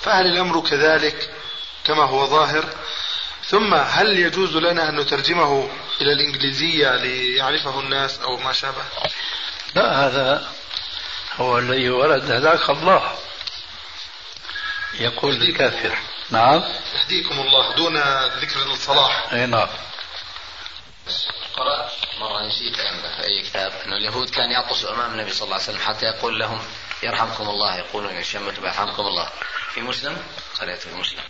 [0.00, 1.30] فهل الأمر كذلك
[1.84, 2.64] كما هو ظاهر؟
[3.46, 8.82] ثم هل يجوز لنا أن نترجمه إلى الإنجليزية ليعرفه الناس أو ما شابه؟
[9.74, 10.48] لا هذا
[11.36, 13.14] هو الذي ورد هداك الله.
[14.94, 15.98] يقول الكافر.
[16.30, 16.62] نعم.
[16.94, 17.96] يهديكم الله دون
[18.40, 19.32] ذكر الصلاح.
[19.32, 19.68] اي نعم.
[21.56, 23.72] قرأت مرة نسيت في أي كتاب.
[23.86, 26.60] أن اليهود كان يعطسوا أمام النبي صلى الله عليه وسلم حتى يقول لهم
[27.02, 27.76] يرحمكم الله.
[27.76, 29.30] يقولون إن شمتم يرحمكم الله.
[29.74, 30.22] في مسلم؟
[30.60, 31.22] قرأت في مسلم.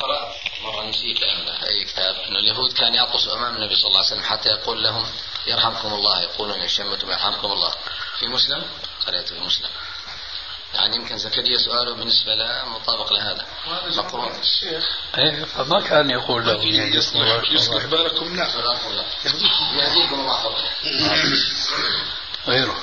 [0.00, 1.22] قرأت مرة نسيت
[1.62, 2.14] أي كتاب.
[2.14, 5.06] أن اليهود كان يعطس أمام النبي صلى الله عليه وسلم حتى يقول لهم
[5.46, 6.22] يرحمكم الله.
[6.22, 7.74] يقولون إن شمتم يرحمكم الله.
[8.18, 8.70] في مسلم؟
[9.06, 9.70] قرأت في مسلم.
[10.74, 13.46] يعني يمكن زكريا سؤاله بالنسبة له مطابق لهذا.
[13.96, 14.84] مقرون الشيخ
[15.18, 18.36] إيه فما كان يقول له يصلح يصلح بالكم.
[18.36, 18.48] لا
[19.24, 20.20] يهديكم.
[20.20, 20.56] الله
[22.46, 22.80] غيره.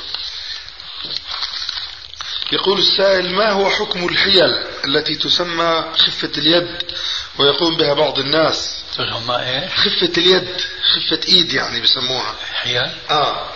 [2.52, 4.54] يقول السائل ما هو حكم الحيل
[4.86, 6.92] التي تسمى خفة اليد؟
[7.38, 8.84] ويقوم بها بعض الناس.
[8.92, 10.62] تسمى إيه؟ خفة اليد
[10.94, 12.36] خفة إيد يعني بسموها.
[12.54, 13.50] حيل؟ آه.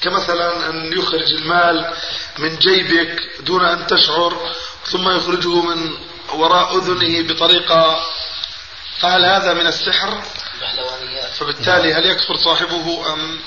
[0.00, 1.94] كمثلا أن يخرج المال
[2.40, 5.96] من جيبك دون أن تشعر ثم يخرجه من
[6.32, 8.06] وراء أذنه بطريقة
[9.00, 10.22] فهل هذا من السحر؟
[11.38, 13.40] فبالتالي هل يكفر صاحبه أم؟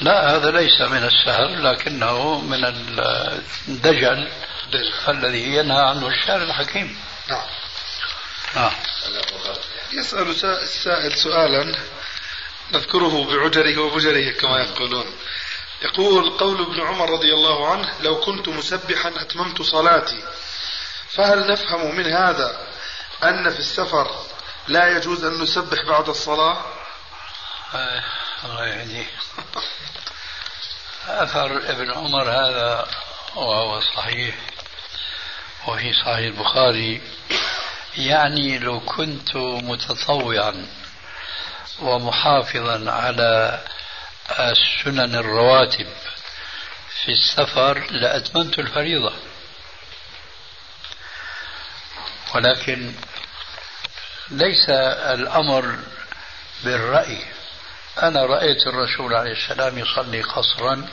[0.00, 4.28] لا هذا ليس من السحر لكنه من الدجل
[4.72, 4.92] دجل.
[5.08, 6.98] الذي ينهى عنه الشارع الحكيم.
[7.28, 7.42] نعم.
[8.56, 8.72] آه.
[9.92, 11.74] يسأل السائل سؤالا
[12.72, 15.06] نذكره بعجره وبجره كما يقولون.
[15.82, 20.22] يقول قول ابن عمر رضي الله عنه لو كنت مسبحا أتممت صلاتي.
[21.08, 22.66] فهل نفهم من هذا
[23.24, 24.10] أن في السفر
[24.68, 26.56] لا يجوز أن نسبح بعد الصلاة؟
[28.44, 29.06] الله يهديه
[31.06, 32.86] أثر ابن عمر هذا
[33.36, 34.34] وهو صحيح
[35.66, 37.00] وفي صحيح البخاري
[37.96, 40.66] يعني لو كنت متطوعا
[41.82, 43.60] ومحافظا على
[44.30, 45.86] السنن الرواتب
[47.04, 49.12] في السفر لأتممت الفريضة.
[52.34, 52.94] ولكن
[54.30, 55.78] ليس الأمر
[56.64, 57.24] بالرأي.
[58.02, 60.88] أنا رأيت الرسول عليه السلام يصلي قصرا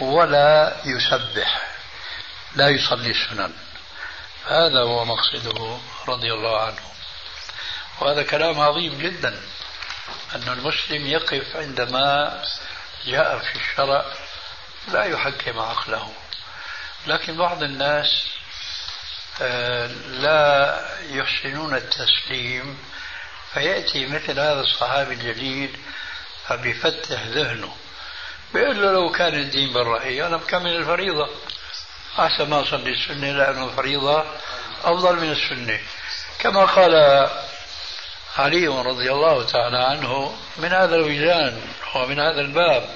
[0.00, 1.62] ولا يسبح
[2.54, 3.52] لا يصلي السنن.
[4.46, 6.82] هذا هو مقصده رضي الله عنه.
[8.00, 9.40] وهذا كلام عظيم جدا.
[10.34, 12.42] أن المسلم يقف عندما
[13.06, 14.04] جاء في الشرع
[14.92, 16.12] لا يحكم عقله.
[17.06, 18.24] لكن بعض الناس
[19.42, 22.78] آه، لا يحسنون التسليم
[23.54, 25.76] فيأتي مثل هذا الصحابي الجليل
[26.48, 27.76] فبيفتح ذهنه
[28.54, 31.28] بيقول له لو كان الدين بالرأي أنا بكمل الفريضة.
[32.18, 34.24] أحسن ما أصلي السنة لأن الفريضة
[34.84, 35.80] أفضل من السنة.
[36.38, 36.94] كما قال
[38.36, 41.62] علي رضي الله تعالى عنه من هذا الوجدان
[41.94, 42.94] ومن هذا الباب.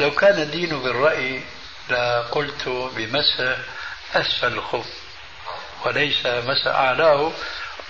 [0.00, 1.42] لو كان الدين بالرأي
[1.90, 3.56] لقلت بمسح
[4.14, 4.86] أسفل الخف
[5.84, 7.32] وليس مسح أعلاه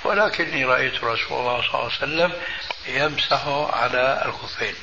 [0.04, 2.32] ولكني رأيت رسول الله صلى الله عليه وسلم
[2.86, 4.74] يمسح على الخفين.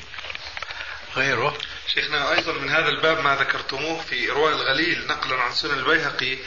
[1.15, 6.37] غيره؟ شيخنا أيضا من هذا الباب ما ذكرتموه في إرواء الغليل نقلا عن سنن البيهقي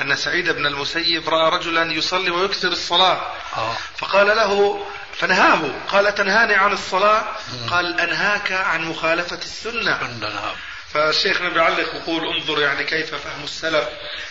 [0.00, 3.32] أن سعيد بن المسيب رأى رجلا يصلي ويكثر الصلاة.
[3.56, 3.76] آه.
[3.98, 4.84] فقال له
[5.14, 5.60] فنهاه.
[5.88, 7.24] قال تنهاني عن الصلاة؟
[7.70, 10.18] قال أنهاك عن مخالفة السنة.
[10.20, 10.54] نعم
[10.94, 13.88] فشيخنا بيعلق يقول انظر يعني كيف فهم السلف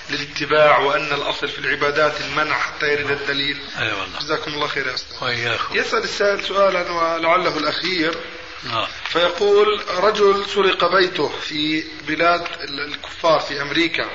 [0.09, 3.61] للاتباع وأن الأصل في العبادات المنع حتى يرد الدليل.
[3.79, 4.19] أي والله.
[4.19, 5.23] جزاكم الله خير يا أستاذ.
[5.23, 5.75] وإياكم.
[5.75, 8.17] يسأل السائل سؤالا ولعله الأخير.
[8.63, 14.09] نعم فيقول رجل سرق بيته في بلاد الكفار في أمريكا.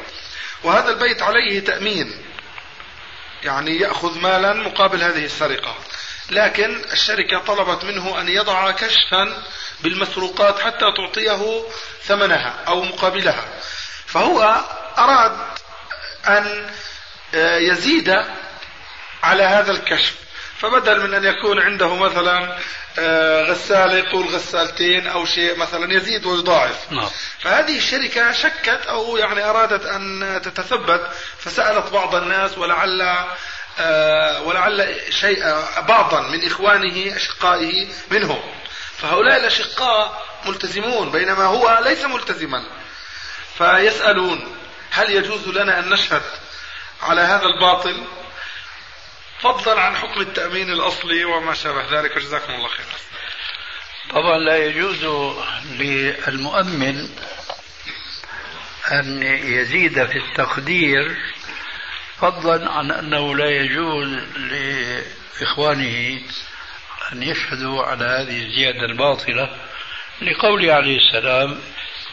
[0.62, 2.24] وهذا البيت عليه تأمين
[3.42, 5.76] يعني يأخذ مالا مقابل هذه السرقة.
[6.30, 9.42] لكن الشركة طلبت منه أن يضع كشفا
[9.80, 11.62] بالمسروقات حتى تعطيه
[12.02, 13.44] ثمنها أو مقابلها.
[14.07, 14.61] فهو
[14.98, 15.37] أراد
[16.26, 16.70] أن
[17.61, 18.16] يزيد
[19.22, 20.24] على هذا الكشف.
[20.59, 22.59] فبدل من أن يكون عنده مثلا
[22.99, 26.93] آه، غسالة يقول غسالتين أو شيء مثلا يزيد ويضاعف.
[26.93, 27.09] نعم.
[27.38, 33.25] فهذه الشركة شكت أو يعني أرادت أن تتثبت فسألت بعض الناس ولعل
[33.79, 35.45] آه، ولعل شيء
[35.88, 38.40] بعضا من إخوانه أشقائه منهم.
[38.99, 42.67] فهؤلاء الأشقاء ملتزمون بينما هو ليس ملتزما.
[43.59, 44.57] فيسألون
[44.91, 46.22] هل يجوز لنا أن نشهد
[47.03, 48.05] على هذا الباطل؟
[49.45, 52.88] فضلا عن حكم التأمين الأصلي وما شابه ذلك وجزاكم الله خيرا.
[54.11, 55.05] طبعا لا يجوز
[55.70, 57.09] للمؤمن
[58.92, 61.16] أن يزيد في التقدير
[62.20, 66.20] فضلا عن أنه لا يجوز لإخوانه
[67.12, 69.57] أن يشهدوا على هذه الزيادة الباطلة.
[70.22, 71.61] لقوله عليه السلام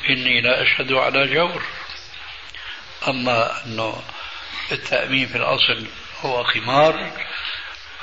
[0.09, 1.63] إني لا أشهد على جور.
[3.07, 4.03] أما أنه
[4.71, 5.87] التأمين في الأصل
[6.21, 7.11] هو خمار.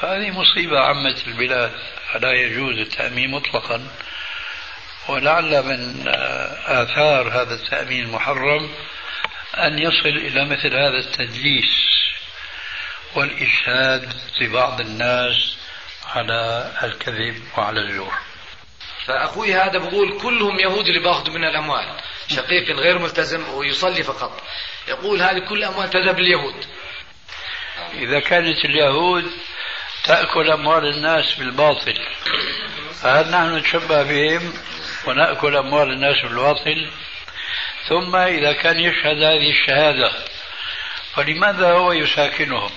[0.00, 1.72] هذه مصيبة عمت البلاد
[2.12, 3.88] فلا يجوز التأمين مطلقا.
[5.08, 6.08] ولعل من
[6.66, 8.70] آثار هذا التأمين المحرم
[9.54, 11.88] أن يصل إلى مثل هذا التدليس
[13.14, 15.56] والإشهاد لبعض الناس
[16.14, 18.12] على الكذب وعلى الزور
[19.06, 21.86] فأخوي هذا بقول كلهم يهود اللي باخذوا من الأموال.
[22.28, 24.42] شقيق غير ملتزم ويصلي فقط.
[24.88, 26.64] يقول هذه كل أموال تذهب لليهود.
[27.92, 29.32] إذا كانت اليهود
[30.04, 32.06] تأكل أموال الناس بالباطل
[33.02, 34.52] فهل نحن نتشبه بهم
[35.06, 36.90] ونأكل أموال الناس بالباطل.
[37.88, 40.12] ثم إذا كان يشهد هذه الشهادة
[41.14, 42.70] فلماذا هو يساكنهم؟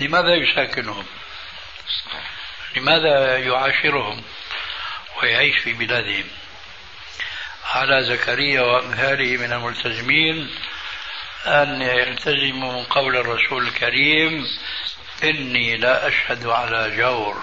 [0.00, 1.06] لماذا يساكنهم؟
[2.76, 4.22] لماذا يعاشرهم
[5.22, 6.24] ويعيش في بلادهم؟
[7.74, 10.50] على زكريا وأمثاله من الملتزمين
[11.46, 14.46] أن يلتزموا من قول الرسول الكريم
[15.24, 17.42] إني لا أشهد على جور.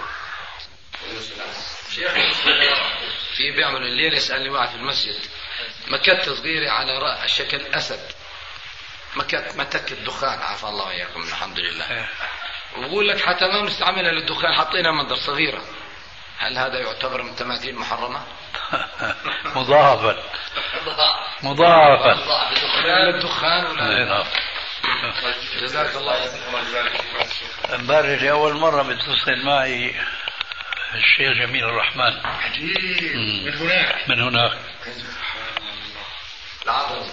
[1.94, 2.12] شيخ
[3.36, 5.16] في بيعمل الليل يسألني واحد في المسجد
[5.88, 8.12] مكت صغيرة على رأى شكل أسد
[9.16, 12.08] مكت متك الدخان عافى الله وإياكم الحمد لله.
[12.76, 15.64] وبقول لك حتى ما نستعملها للدخان حطينا منظر صغيرة.
[16.40, 18.20] هل هذا يعتبر من تماثيل محرمة؟
[19.56, 20.16] مضاعفا
[21.42, 22.20] مضاعفا
[22.82, 24.24] لا للدخان ولا.
[25.60, 26.14] جزاك الله
[27.74, 29.94] امبارح لأول مرة بيتصل معي
[30.94, 32.26] الشيخ جميل الرحمن.
[32.26, 33.16] عجيب.
[33.46, 34.08] من هناك.
[34.08, 34.58] من هناك.
[36.64, 37.06] العظم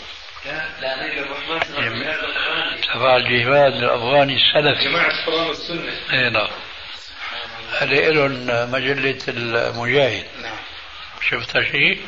[2.94, 4.90] تبع الجهاد الأفغاني السلفي.
[4.90, 5.92] جماعة القرآن والسنة.
[6.14, 6.48] اي نعم.
[7.78, 10.26] هذه لهم مجلة المجاهد.
[10.42, 10.58] نعم.
[11.30, 12.06] شفتها شيء؟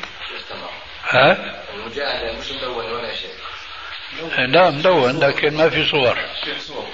[1.04, 3.34] ها؟ المجاهدة مش مدون ولا شيء.
[4.38, 6.18] لا مدون لكن ما في صور.
[6.44, 6.86] في صور.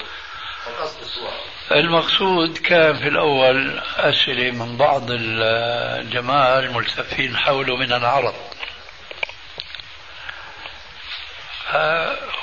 [1.72, 8.34] المقصود كان في الأول أسئلة من بعض الجماعة الملتفين حوله من العرب.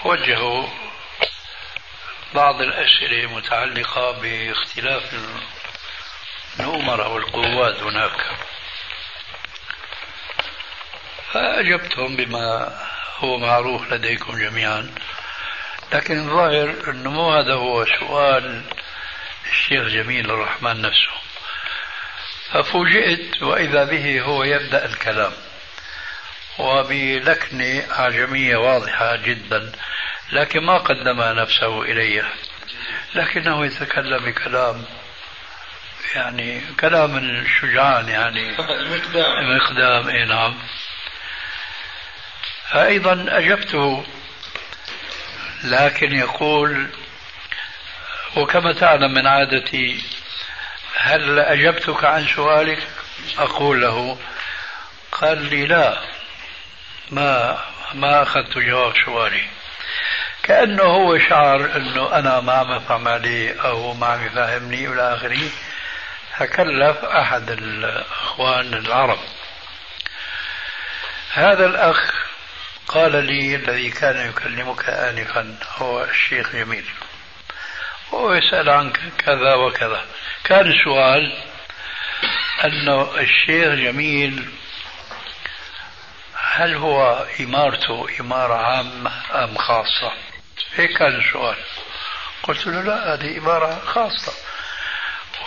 [0.03, 0.67] فوجهوا
[2.35, 5.13] بعض الأسئلة متعلقة باختلاف
[6.59, 8.25] الأمراء والقوات هناك.
[11.33, 12.77] فأجبتهم بما
[13.17, 14.95] هو معروف لديكم جميعا.
[15.93, 18.63] لكن الظاهر أنه مو هذا هو سؤال
[19.51, 21.11] الشيخ جميل الرحمن نفسه.
[22.51, 25.33] ففوجئت وإذا به هو يبدأ الكلام.
[26.59, 29.71] وبلكنة أعجمية واضحة جدا.
[30.31, 32.23] لكن ما قدم نفسه إلي
[33.15, 34.85] لكنه يتكلم بكلام
[36.15, 39.57] يعني كلام شجعان يعني المقدام.
[39.57, 40.55] مقدام إي نعم.
[42.71, 44.05] فأيضا أجبته
[45.63, 46.87] لكن يقول
[48.35, 50.03] وكما تعلم من عادتي
[50.95, 52.87] هل أجبتك عن سؤالك؟
[53.37, 54.17] أقول له
[55.11, 55.97] قال لي لا
[57.11, 57.57] ما
[57.93, 59.43] ما أخذت جواب سؤالي.
[60.43, 65.49] كأنه هو شعر أنه أنا ما عم أفهم عليه أو ما عم يفهمني إلى آخره.
[66.37, 69.19] فكلف أحد الأخوان العرب.
[71.33, 72.13] هذا الأخ
[72.87, 76.85] قال لي الذي كان يكلمك آنفا هو الشيخ جميل.
[78.13, 80.05] هو يسأل عنك كذا وكذا.
[80.43, 81.37] كان السؤال
[82.63, 84.49] أنه الشيخ جميل
[86.35, 89.11] هل هو إمارته إمارة عامة
[89.43, 90.11] أم خاصة؟
[90.75, 91.57] هيك كان السؤال
[92.43, 94.33] قلت له لا هذه إمارة خاصة.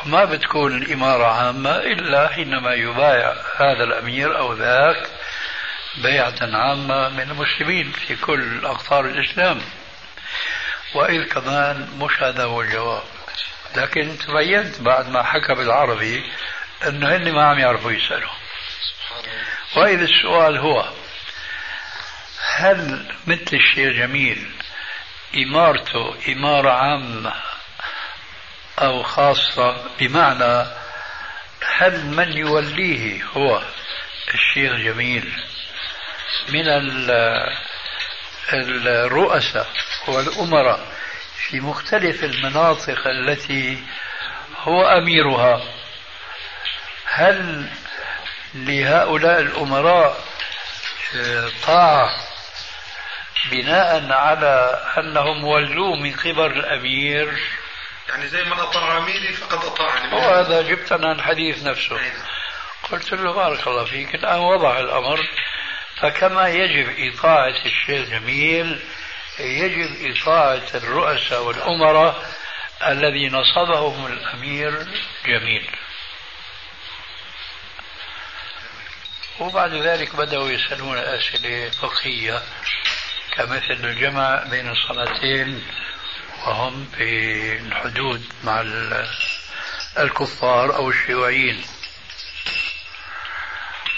[0.07, 5.09] وما بتكون الإمارة عامة إلا حينما يبايع هذا الأمير أو ذاك
[6.03, 9.61] بيعة عامة من المسلمين في كل أقطار الإسلام.
[10.95, 13.03] وإذ كمان مش هذا هو الجواب.
[13.77, 16.33] لكن تبينت بعد ما حكى بالعربي
[16.87, 18.33] أنه هن ما عم يعرفوا يسألوا.
[19.77, 20.89] وإذا السؤال هو
[22.55, 24.51] هل مثل الشيخ جميل
[25.37, 27.56] إمارته إمارة عامة
[28.79, 30.67] أو خاصة بمعنى
[31.77, 33.63] هل من يوليه هو
[34.35, 35.33] الشيخ جميل
[36.49, 36.65] من
[38.53, 39.67] الرؤساء
[40.09, 40.87] والأمراء
[41.37, 43.85] في مختلف المناطق التي
[44.63, 45.63] هو أميرها؟
[47.07, 47.67] هل
[48.55, 50.25] لهؤلاء الأمراء
[51.67, 52.11] طاعة
[53.51, 57.39] بناء على أنهم ولوه من قبل الأمير؟
[58.09, 60.15] يعني زي من أطاع أميري فقد أطاعني.
[60.15, 62.01] وهذا جبتنا الحديث نفسه.
[62.93, 65.29] قلت له بارك الله فيك الآن وضع الأمر.
[65.97, 68.81] فكما يجب إطاعة الشيخ جميل
[69.39, 72.27] يجب إطاعة الرؤساء والأمراء
[72.87, 74.87] الذي نصبهم الأمير
[75.27, 75.71] جميل.
[79.41, 82.43] وبعد ذلك بدأوا يسألون أسئلة فقهية
[83.33, 85.67] كمثل الجمع بين الصلاتين
[86.47, 88.65] وهم في الحدود مع
[89.99, 91.65] الكفار أو الشيوعيين.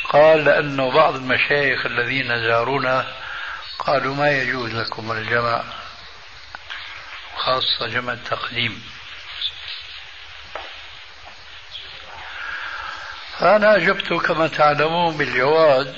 [0.05, 3.14] قال لأنه بعض المشايخ الذين زارونا
[3.78, 5.64] قالوا ما يجوز لكم الجمع
[7.36, 8.82] خاصة جمع التقديم.
[13.38, 15.94] فأنا أجبت كما تعلمون بالجواز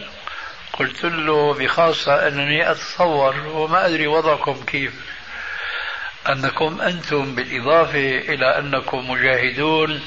[0.73, 5.20] قلت له بخاصة أنني أتصور وما أدري وضعكم كيف.
[6.33, 10.05] أنكم أنتم بالإضافة إلى أنكم مجاهدون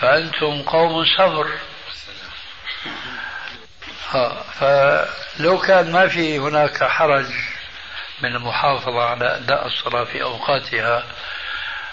[0.00, 1.46] فأنتم قوم صبر.
[4.10, 7.26] ها فلو كان ما في هناك حرج
[8.22, 11.04] من المحافظة على أداء الصلاة في أوقاتها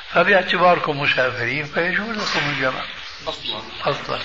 [0.10, 2.82] فباعتباركم مسافرين فيجوز لكم الجمع
[3.28, 4.20] أصلا أصلا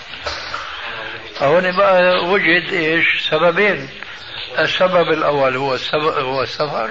[1.41, 3.89] هون بقى وجد إيش؟ سببين.
[4.59, 6.91] السبب الأول هو السبب هو السفر.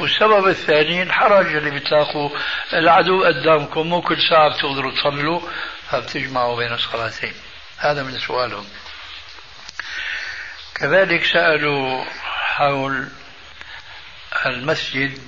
[0.00, 2.30] والسبب الثاني الحرج اللي بتلاقوا
[2.72, 5.40] العدو قدامكم مو كل ساعة بتقدروا تصلوا
[5.90, 7.32] فبتجمعوا بين الصلاتين.
[7.78, 8.66] هذا من سؤالهم.
[10.74, 13.08] كذلك سألوا حول
[14.46, 15.18] المسجد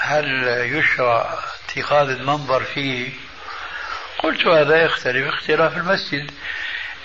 [0.00, 3.10] هل يشرع اتخاذ المنبر فيه؟
[4.18, 6.30] قلت هذا يختلف اختلاف المسجد.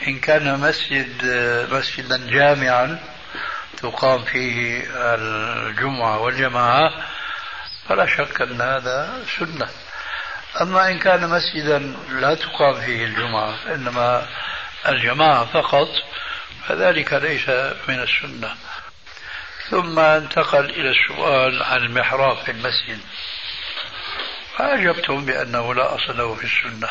[0.07, 1.25] إن كان مسجد
[1.71, 3.14] مسجدا جامعا
[3.77, 6.93] تقام فيه الجمعة والجماعة
[7.89, 9.69] فلا شك أن هذا سنة.
[10.61, 14.27] أما إن كان مسجدا لا تقام فيه الجمعة إنما
[14.87, 15.87] الجماعة فقط
[16.67, 17.49] فذلك ليس
[17.87, 18.55] من السنة.
[19.69, 22.99] ثم انتقل إلى السؤال عن المحراب في المسجد.
[24.57, 26.89] فأجبتم بأنه لا أصل له في السنة.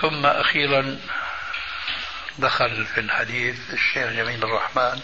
[0.00, 0.98] ثم أخيرا
[2.38, 5.00] دخل في الحديث الشيخ جميل الرحمن.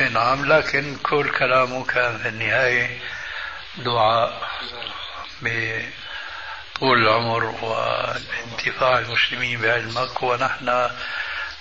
[0.00, 2.98] أي نعم لكن كل كلامه كان في النهاية
[3.76, 4.48] دعاء
[5.42, 10.88] بطول العمر وانتفاع المسلمين بعلمك ونحن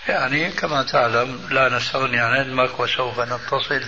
[0.07, 3.85] يعني كما تعلم لا نستغني عن علمك وسوف نتصل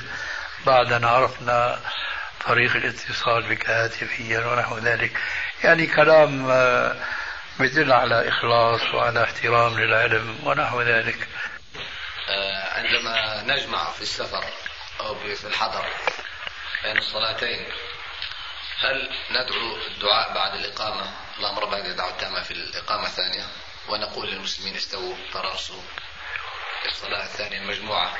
[0.65, 1.79] بعد أن عرفنا
[2.47, 5.11] طريق الاتصال بك هاتفيا ونحو ذلك.
[5.63, 6.51] يعني كلام
[7.61, 11.27] يدل على إخلاص وعلى احترام للعلم ونحو ذلك.
[12.29, 14.45] آه، عندما نجمع في السفر
[14.99, 15.85] أو في الحضر
[16.83, 17.65] بين الصلاتين
[18.79, 23.45] هل ندعو الدعاء بعد الإقامة؟ اللهم رب هذه الدعوة التامة في الإقامة الثانية
[23.87, 25.81] ونقول للمسلمين استووا تراصوا.
[26.85, 28.17] الصلاة الثانية المجموعة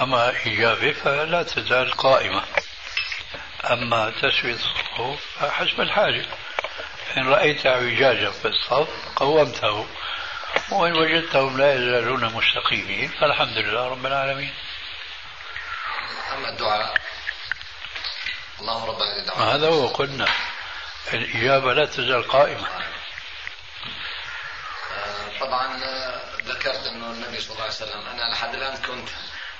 [0.00, 2.44] أما إجابة فلا تزال قائمة.
[3.70, 6.26] أما تسوية الصفوف فحسب الحاجة.
[7.16, 9.86] إن رأيت اعوجاجا في الصف قومته
[10.70, 14.54] وإن وجدتهم لا يزالون مستقيمين فالحمد لله رب العالمين.
[16.32, 16.94] أما الدعاء
[18.60, 20.26] اللهم رب الدعوة هذا هو قلنا
[21.12, 22.68] الإجابة لا تزال قائمة.
[24.92, 29.08] آه، طبعا آه، ذكرت أنه النبي صلى الله عليه وسلم أنا لحد الآن كنت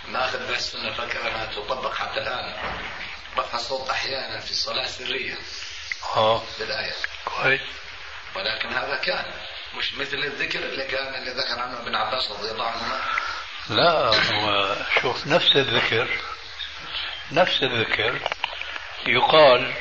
[0.08, 2.54] ماخذ به السنة فكأنها تطبق حتى الآن
[3.38, 5.38] رفع الصوت أحيانا في الصلاة السرية.
[6.16, 6.42] آه.
[6.58, 6.92] بالآية
[7.28, 7.60] كويس.
[8.34, 9.24] ولكن هذا كان
[9.78, 13.00] مش مثل الذكر اللي كان اللي ذكر عنه ابن عباس رضي الله عنهما.
[13.70, 13.92] لا
[14.32, 16.08] هو شوف نفس الذكر
[17.32, 18.20] نفس الذكر
[19.06, 19.74] يقال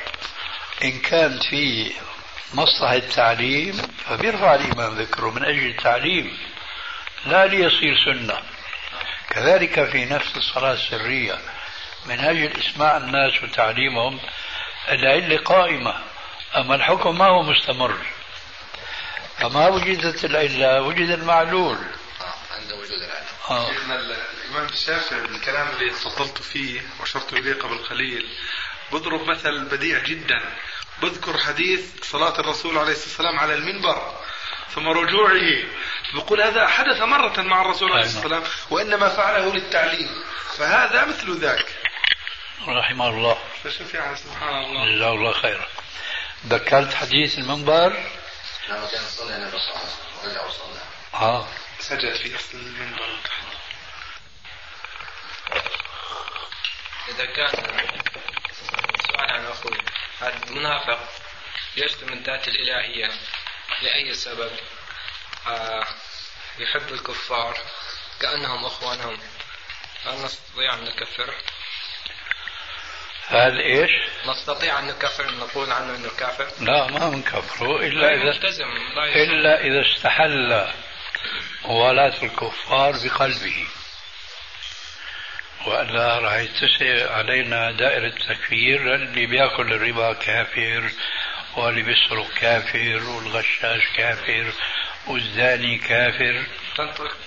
[0.84, 1.92] إن كان في
[2.54, 3.76] مصلحة تعليم
[4.06, 6.38] فبيرفع الإمام ذكره من أجل التعليم
[7.26, 8.42] لا ليصير سنة.
[9.30, 11.38] كذلك في نفس الصلاة السرية
[12.06, 14.20] من أجل إسماع الناس وتعليمهم
[14.88, 16.07] العلة قائمة.
[16.56, 17.98] أما الحكم ما هو مستمر.
[19.38, 21.76] فما وجدت العلة وجد المعلول.
[21.76, 23.70] آه، عند وجود العلة آه.
[23.70, 28.28] الإمام الشافعي بالكلام اللي تفضلت فيه وأشرت إليه قبل قليل
[28.92, 30.40] بضرب مثل بديع جدا.
[31.02, 34.12] بذكر حديث صلاة الرسول عليه الصلاة والسلام على المنبر
[34.74, 35.64] ثم رجوعه.
[36.14, 40.08] بقول هذا حدث مرة مع الرسول عليه الصلاة والسلام وإنما فعله للتعليم.
[40.56, 41.74] فهذا مثل ذاك.
[42.68, 43.38] رحمه الله.
[43.64, 44.96] فشوف يعني سبحان الله.
[44.96, 45.66] جزاه الله خيرا.
[46.46, 47.88] ذكرت حديث المنبر؟
[48.68, 49.74] لما كان يصلي النبي صلى
[50.24, 50.80] الله عليه وسلم
[51.14, 51.48] آه.
[51.80, 53.18] سجد في أصل المنبر.
[57.08, 57.48] إذا كان
[59.06, 59.78] سؤال عن أخوي
[60.20, 61.08] هذا المنافق
[61.76, 63.10] يشتم الذات الإلهية
[63.82, 64.50] لأي سبب؟
[65.46, 65.86] آه
[66.58, 67.58] يحب الكفار
[68.20, 69.18] كأنهم أخوانهم
[70.04, 71.34] هل نستطيع أن نكفره؟
[73.30, 73.90] هل إيش؟
[74.26, 78.30] نستطيع أن نكفر نقول عنه إنه كافر؟ لا ما بنكفره إلا إذا
[78.96, 80.66] إلا إذا استحل
[81.64, 83.66] موالاة الكفار بقلبه.
[85.66, 90.90] والا راح يتسع علينا دائرة التكفير اللي بيأكل الربا كافر
[91.56, 94.52] واللي بيسرق كافر والغشاش كافر
[95.06, 96.44] والزاني كافر.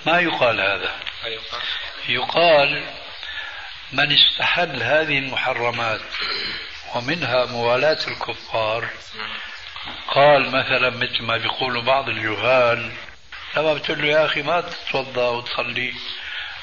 [0.06, 0.94] ما يقال هذا.
[2.08, 3.01] يقال
[3.92, 6.00] من استحل هذه المحرمات
[6.94, 8.88] ومنها موالاة الكفار
[10.08, 12.92] قال مثلا مثل ما بيقولوا بعض الجهال
[13.56, 15.94] لما بتقول له يا أخي ما تتوضأ وتصلي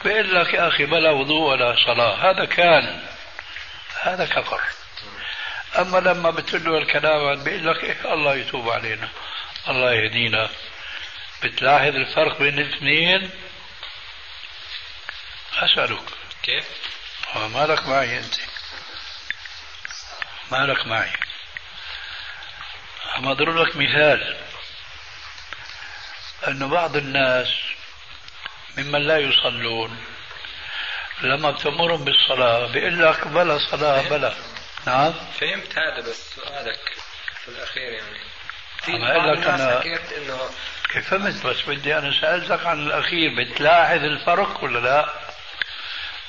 [0.06, 2.32] بيقول لك يا أخي بلا وضوء ولا صلاة.
[2.32, 3.06] هذا كان
[4.02, 4.62] هذا كفر.
[5.80, 9.10] أما لما بتقول له الكلام بيقول لك إيه الله يتوب علينا
[9.68, 10.50] الله يهدينا.
[11.44, 13.30] بتلاحظ الفرق بين الاثنين؟
[15.58, 16.04] أسألك.
[16.44, 16.66] كيف؟
[17.36, 18.36] ما لك معي أنت.
[20.52, 21.12] ما لك معي.
[23.18, 24.38] أما أضرب لك مثال.
[26.48, 27.48] أن بعض الناس
[28.78, 30.06] ممن لا يصلون
[31.22, 34.34] لما بتأمرهم بالصلاة بيقول لك بلا صلاة بلا.
[34.86, 35.14] نعم.
[35.40, 36.96] فهمت هذا بس سؤالك
[37.44, 38.20] في الأخير يعني.
[38.82, 40.50] في أنا لك أنا إنه
[40.94, 43.30] كيف فهمت بس بدي أنا سألتك عن الأخير.
[43.38, 45.29] بتلاحظ الفرق ولا لا؟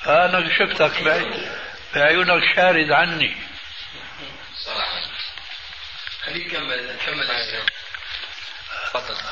[0.07, 0.93] أنا شفتك
[1.95, 3.37] بعيونك شارد عني.
[6.25, 7.27] خليك كمل كمل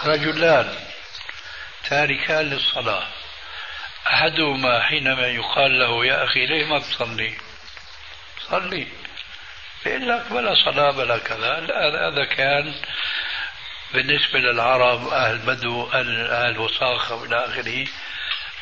[0.04, 0.74] رجلان
[1.84, 3.06] تاركان للصلاة.
[4.06, 7.34] أحدهما حينما يقال له يا أخي ليه ما تصلي؟
[8.50, 8.88] صلي.
[9.86, 11.66] يقول لك بلا صلاة بلا كذا.
[12.08, 12.74] هذا كان
[13.94, 17.86] بالنسبة للعرب أهل بدو أهل, وساخة وإلى آخره.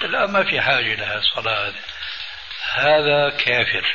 [0.00, 1.72] لا ما في حاجة لها الصلاة
[2.74, 3.94] هذا كافر.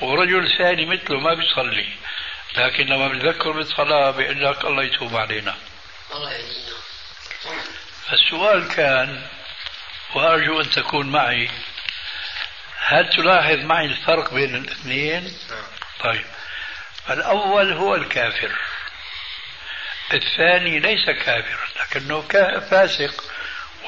[0.00, 1.88] ورجل ثاني مثله ما بيصلي
[2.56, 5.56] لكن لما بتذكر بالصلاة بيقول لك الله يتوب علينا.
[6.14, 6.32] الله
[8.12, 9.26] السؤال كان
[10.14, 11.50] وأرجو أن تكون معي
[12.78, 15.38] هل تلاحظ معي الفرق بين الاثنين؟
[16.00, 16.24] طيب.
[17.10, 18.52] الأول هو الكافر.
[20.12, 22.20] الثاني ليس كافرا لكنه
[22.60, 23.24] فاسق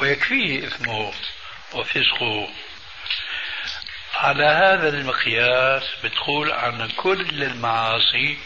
[0.01, 1.13] ويكفيه إثمه
[1.73, 2.49] وفسقه.
[4.15, 8.39] على هذا المقياس بتقول عن كل المعاصي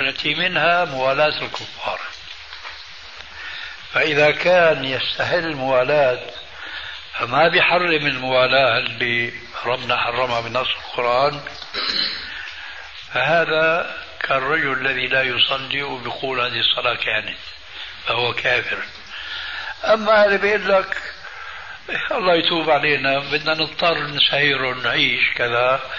[0.00, 2.00] التي منها موالاة الكفار.
[3.92, 6.20] فإذا كان يستحل الموالاة
[7.14, 9.32] فما بيحرم الموالاة اللي
[9.64, 11.40] ربنا حرمها بنص القرآن.
[13.14, 17.38] فهذا كالرجل الذي لا يصلي وبيقول هذه الصلاة كانت
[18.06, 18.78] فهو كافر.
[19.84, 21.13] أما هذا بيقول لك
[21.88, 23.18] الله يتوب علينا.
[23.18, 25.90] بدنا نضطر نسير ونعيش كذا.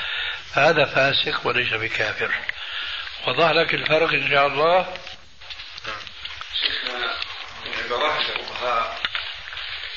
[0.53, 2.31] هذا فاسق وليس بكافر.
[3.27, 4.97] وضح لك الفرق إن شاء الله.
[7.83, 8.99] عبارات الفقهاء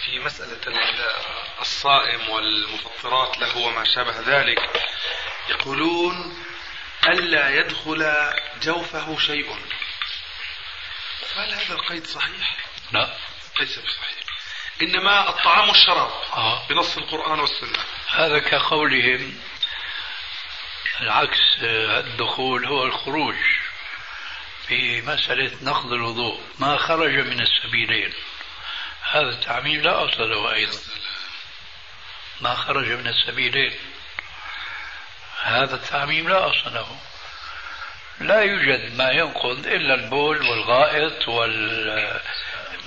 [0.04, 0.60] في مسألة
[1.60, 4.82] الصائم والمفطرات له وما شابه ذلك
[5.48, 6.44] يقولون
[7.06, 8.14] ألا يدخل
[8.62, 9.56] جوفه شيء.
[11.36, 12.56] هل هذا القيد صحيح؟
[12.92, 13.08] لا.
[13.60, 14.27] ليس بصحيح.
[14.82, 16.66] إنما الطعام والشراب آه.
[16.68, 17.84] بنص القرآن والسنة.
[18.10, 19.40] هذا كقولهم
[21.00, 23.34] العكس الدخول هو الخروج
[24.66, 28.12] في مسألة نقض الوضوء ما خرج من السبيلين.
[29.10, 30.78] هذا التعميم لا أصل له أيضا.
[32.40, 33.78] ما خرج من السبيلين.
[35.42, 37.00] هذا التعميم لا أصل له.
[38.20, 41.28] لا يوجد ما ينقض إلا البول والغائط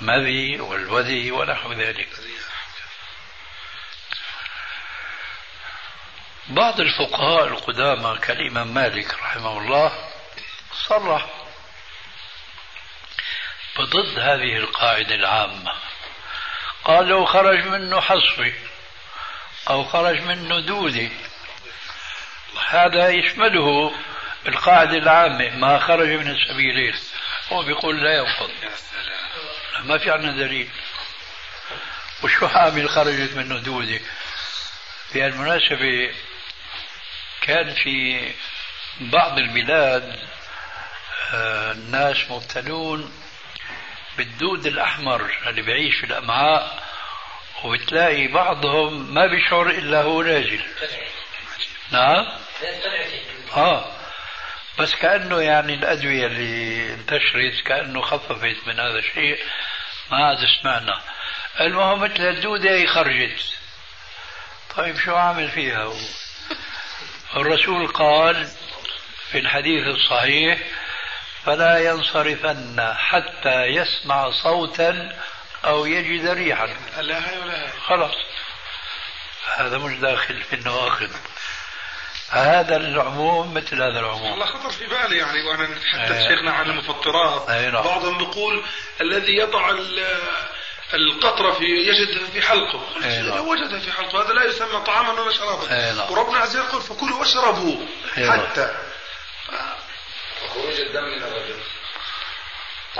[0.02, 2.08] والمذي والودي ونحو ذلك.
[6.48, 9.92] بعض الفقهاء القدامى كالإمام مالك رحمه الله
[10.72, 11.26] صرح
[13.78, 15.72] بضد هذه القاعدة العامة.
[16.84, 18.54] قال لو خرج منه حصوي
[19.70, 21.10] أو خرج منه دودي
[22.68, 23.94] هذا يشمله
[24.48, 26.94] القاعدة العامة ما خرج من السبيلين.
[27.52, 28.50] هو بيقول لا ينقض
[29.84, 30.68] ما في عندنا دليل.
[32.22, 34.00] وشو عامل خرجت منه دودة؟
[35.14, 36.14] بهالمناسبة
[37.40, 38.28] كان في
[39.00, 40.18] بعض البلاد
[41.34, 43.12] آه، الناس مبتلون
[44.18, 46.82] بالدود الأحمر اللي بيعيش في الأمعاء
[47.64, 50.60] وبتلاقي بعضهم ما بيشعر إلا هو نازل.
[51.90, 52.26] نعم؟
[53.56, 53.84] آه.
[54.78, 59.38] بس كأنه يعني الأدوية اللي انتشرت كأنه خففت من هذا الشيء.
[60.12, 61.00] ما عاد سمعنا
[61.60, 63.40] المهم مثل الدودة خرجت.
[64.76, 65.96] طيب شو عامل فيها هو؟
[67.36, 68.48] الرسول قال
[69.30, 70.58] في الحديث الصحيح
[71.44, 75.18] فلا ينصرفن حتى يسمع صوتا
[75.64, 76.66] أو يجد ريحا.
[77.00, 78.14] لا هاي ولا هاي خلاص.
[79.56, 81.10] هذا مش داخل في النواقض.
[82.32, 86.28] هذا العموم مثل هذا العموم والله خطر في بالي يعني وأنا نتحدث أيه.
[86.28, 87.82] شيخنا عن المفطرات أيه نعم.
[87.84, 88.64] بعضهم بيقول
[89.00, 90.18] الذي يضع ال-
[90.94, 93.36] القطرة في يجد في حلقه أيه نعم.
[93.36, 96.12] لو وجد في حلقه هذا لا يسمى طعاما ولا شرابا أيه نعم.
[96.12, 97.86] وربنا عز وجل يقول فكلوا واشربوا
[98.18, 98.40] أيه نعم.
[98.40, 98.74] حتى
[100.54, 101.60] خروج الدم من الرجل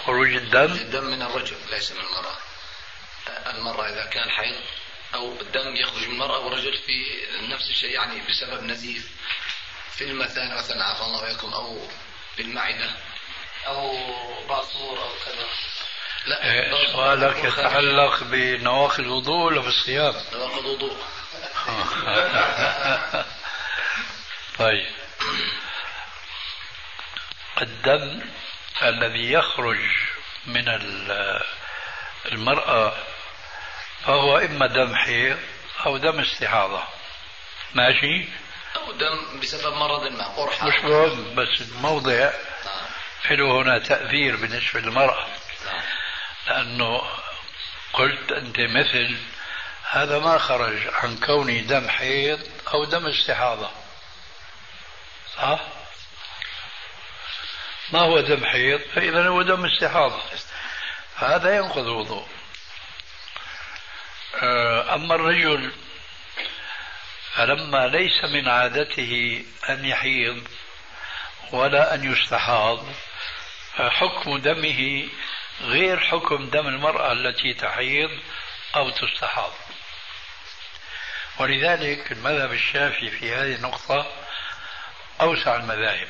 [0.06, 2.36] خروج الدم الدم من الرجل ليس من المرأة
[3.54, 4.56] المرأة إذا كان حيض
[5.14, 7.04] أو الدم يخرج من المرأة والرجل في
[7.42, 9.10] نفس الشيء يعني بسبب نزيف
[9.96, 11.88] في المثانة مثلا عفى الله وإياكم أو
[12.36, 12.90] في المعدة
[13.66, 13.96] أو
[14.48, 15.46] باصور أو كذا.
[16.26, 20.96] لا إيه، سؤالك يتعلق بنواقض الوضوء ولا بالصيام؟ نواقض وضوء
[24.58, 24.86] طيب.
[27.62, 28.20] الدم
[28.82, 29.78] الذي يخرج
[30.46, 31.42] من ال-
[32.32, 32.94] المرأة
[34.04, 35.38] فهو إما دم حيض
[35.86, 36.82] أو دم استحاضة.
[37.74, 38.28] ماشي؟
[38.76, 42.30] أو دم بسبب مرض ما قرحة مش مهم بس الموضع
[43.24, 43.38] نعم.
[43.38, 45.26] له هنا تأثير بالنسبة للمرأة.
[45.64, 45.82] نعم.
[46.46, 47.02] لأنه
[47.92, 49.16] قلت أنت مثل
[49.90, 52.40] هذا ما خرج عن كونه دم حيض
[52.74, 53.70] أو دم استحاضة.
[55.36, 55.60] صح؟
[57.92, 60.22] ما هو دم حيض؟ فإذا هو دم استحاضة.
[61.16, 62.26] هذا ينقض الوضوء
[64.90, 65.72] أما الرجل
[67.34, 70.48] فلما ليس من عادته أن يحيض
[71.52, 72.86] ولا أن يستحاض
[73.76, 75.08] فحكم دمه
[75.60, 78.10] غير حكم دم المرأة التي تحيض
[78.76, 79.52] أو تستحاض.
[81.38, 84.06] ولذلك المذهب الشافعي في هذه النقطة
[85.20, 86.08] أوسع المذاهب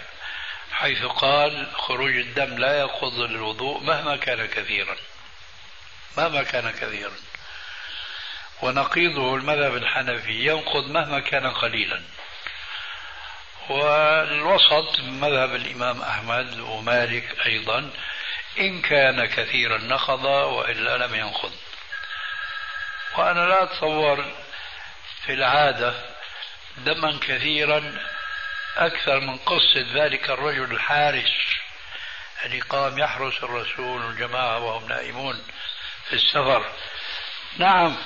[0.73, 4.97] حيث قال خروج الدم لا يقض الوضوء مهما كان كثيرا
[6.16, 7.12] مهما كان كثيرا.
[8.63, 12.03] ونقيضه المذهب الحنفي ينقض مهما كان قليلا.
[13.69, 17.91] والوسط مذهب الإمام أحمد ومالك أيضا
[18.59, 21.53] إن كان كثيرا نقض وإلا لم ينقض.
[23.17, 24.25] وأنا لا أتصور
[25.27, 25.95] في العادة
[26.77, 27.99] دما كثيرا
[28.77, 31.33] أكثر من قصة ذلك الرجل الحارس
[32.45, 35.43] اللي قام يحرس الرسول والجماعة وهم نائمون
[36.09, 36.73] في السفر.
[37.59, 37.97] نعم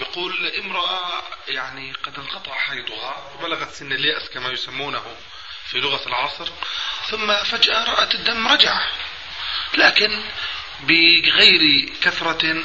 [0.00, 5.16] يقول امرأة يعني قد انقطع حيضها وبلغت سن اليأس كما يسمونه
[5.70, 6.48] في لغة العصر
[7.10, 8.80] ثم فجأة رأت الدم رجع
[9.74, 10.22] لكن
[10.80, 12.64] بغير كثرة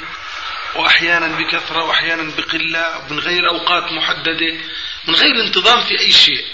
[0.74, 4.54] وأحيانا بكثرة وأحيانا بقلة من غير أوقات محددة
[5.08, 6.44] من غير انتظام في أي شيء.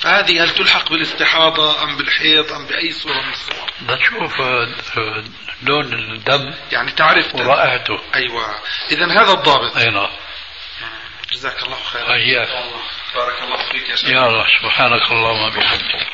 [0.00, 5.24] فهذه هل تلحق بالاستحاضة أم بالحيض أم بأي صورة من الصور؟ بتشوف آه،
[5.62, 8.00] لون الدم يعني تعرف ورائحته.
[8.14, 8.60] أيوة.
[8.90, 9.76] إذا هذا الضابط.
[9.76, 10.08] أي نعم.
[11.32, 12.14] جزاك الله خيرا.
[12.14, 12.48] إياك
[13.14, 14.10] بارك الله فيك يا شيخ.
[14.10, 16.06] يا الله سبحانك اللهم وبحمدك.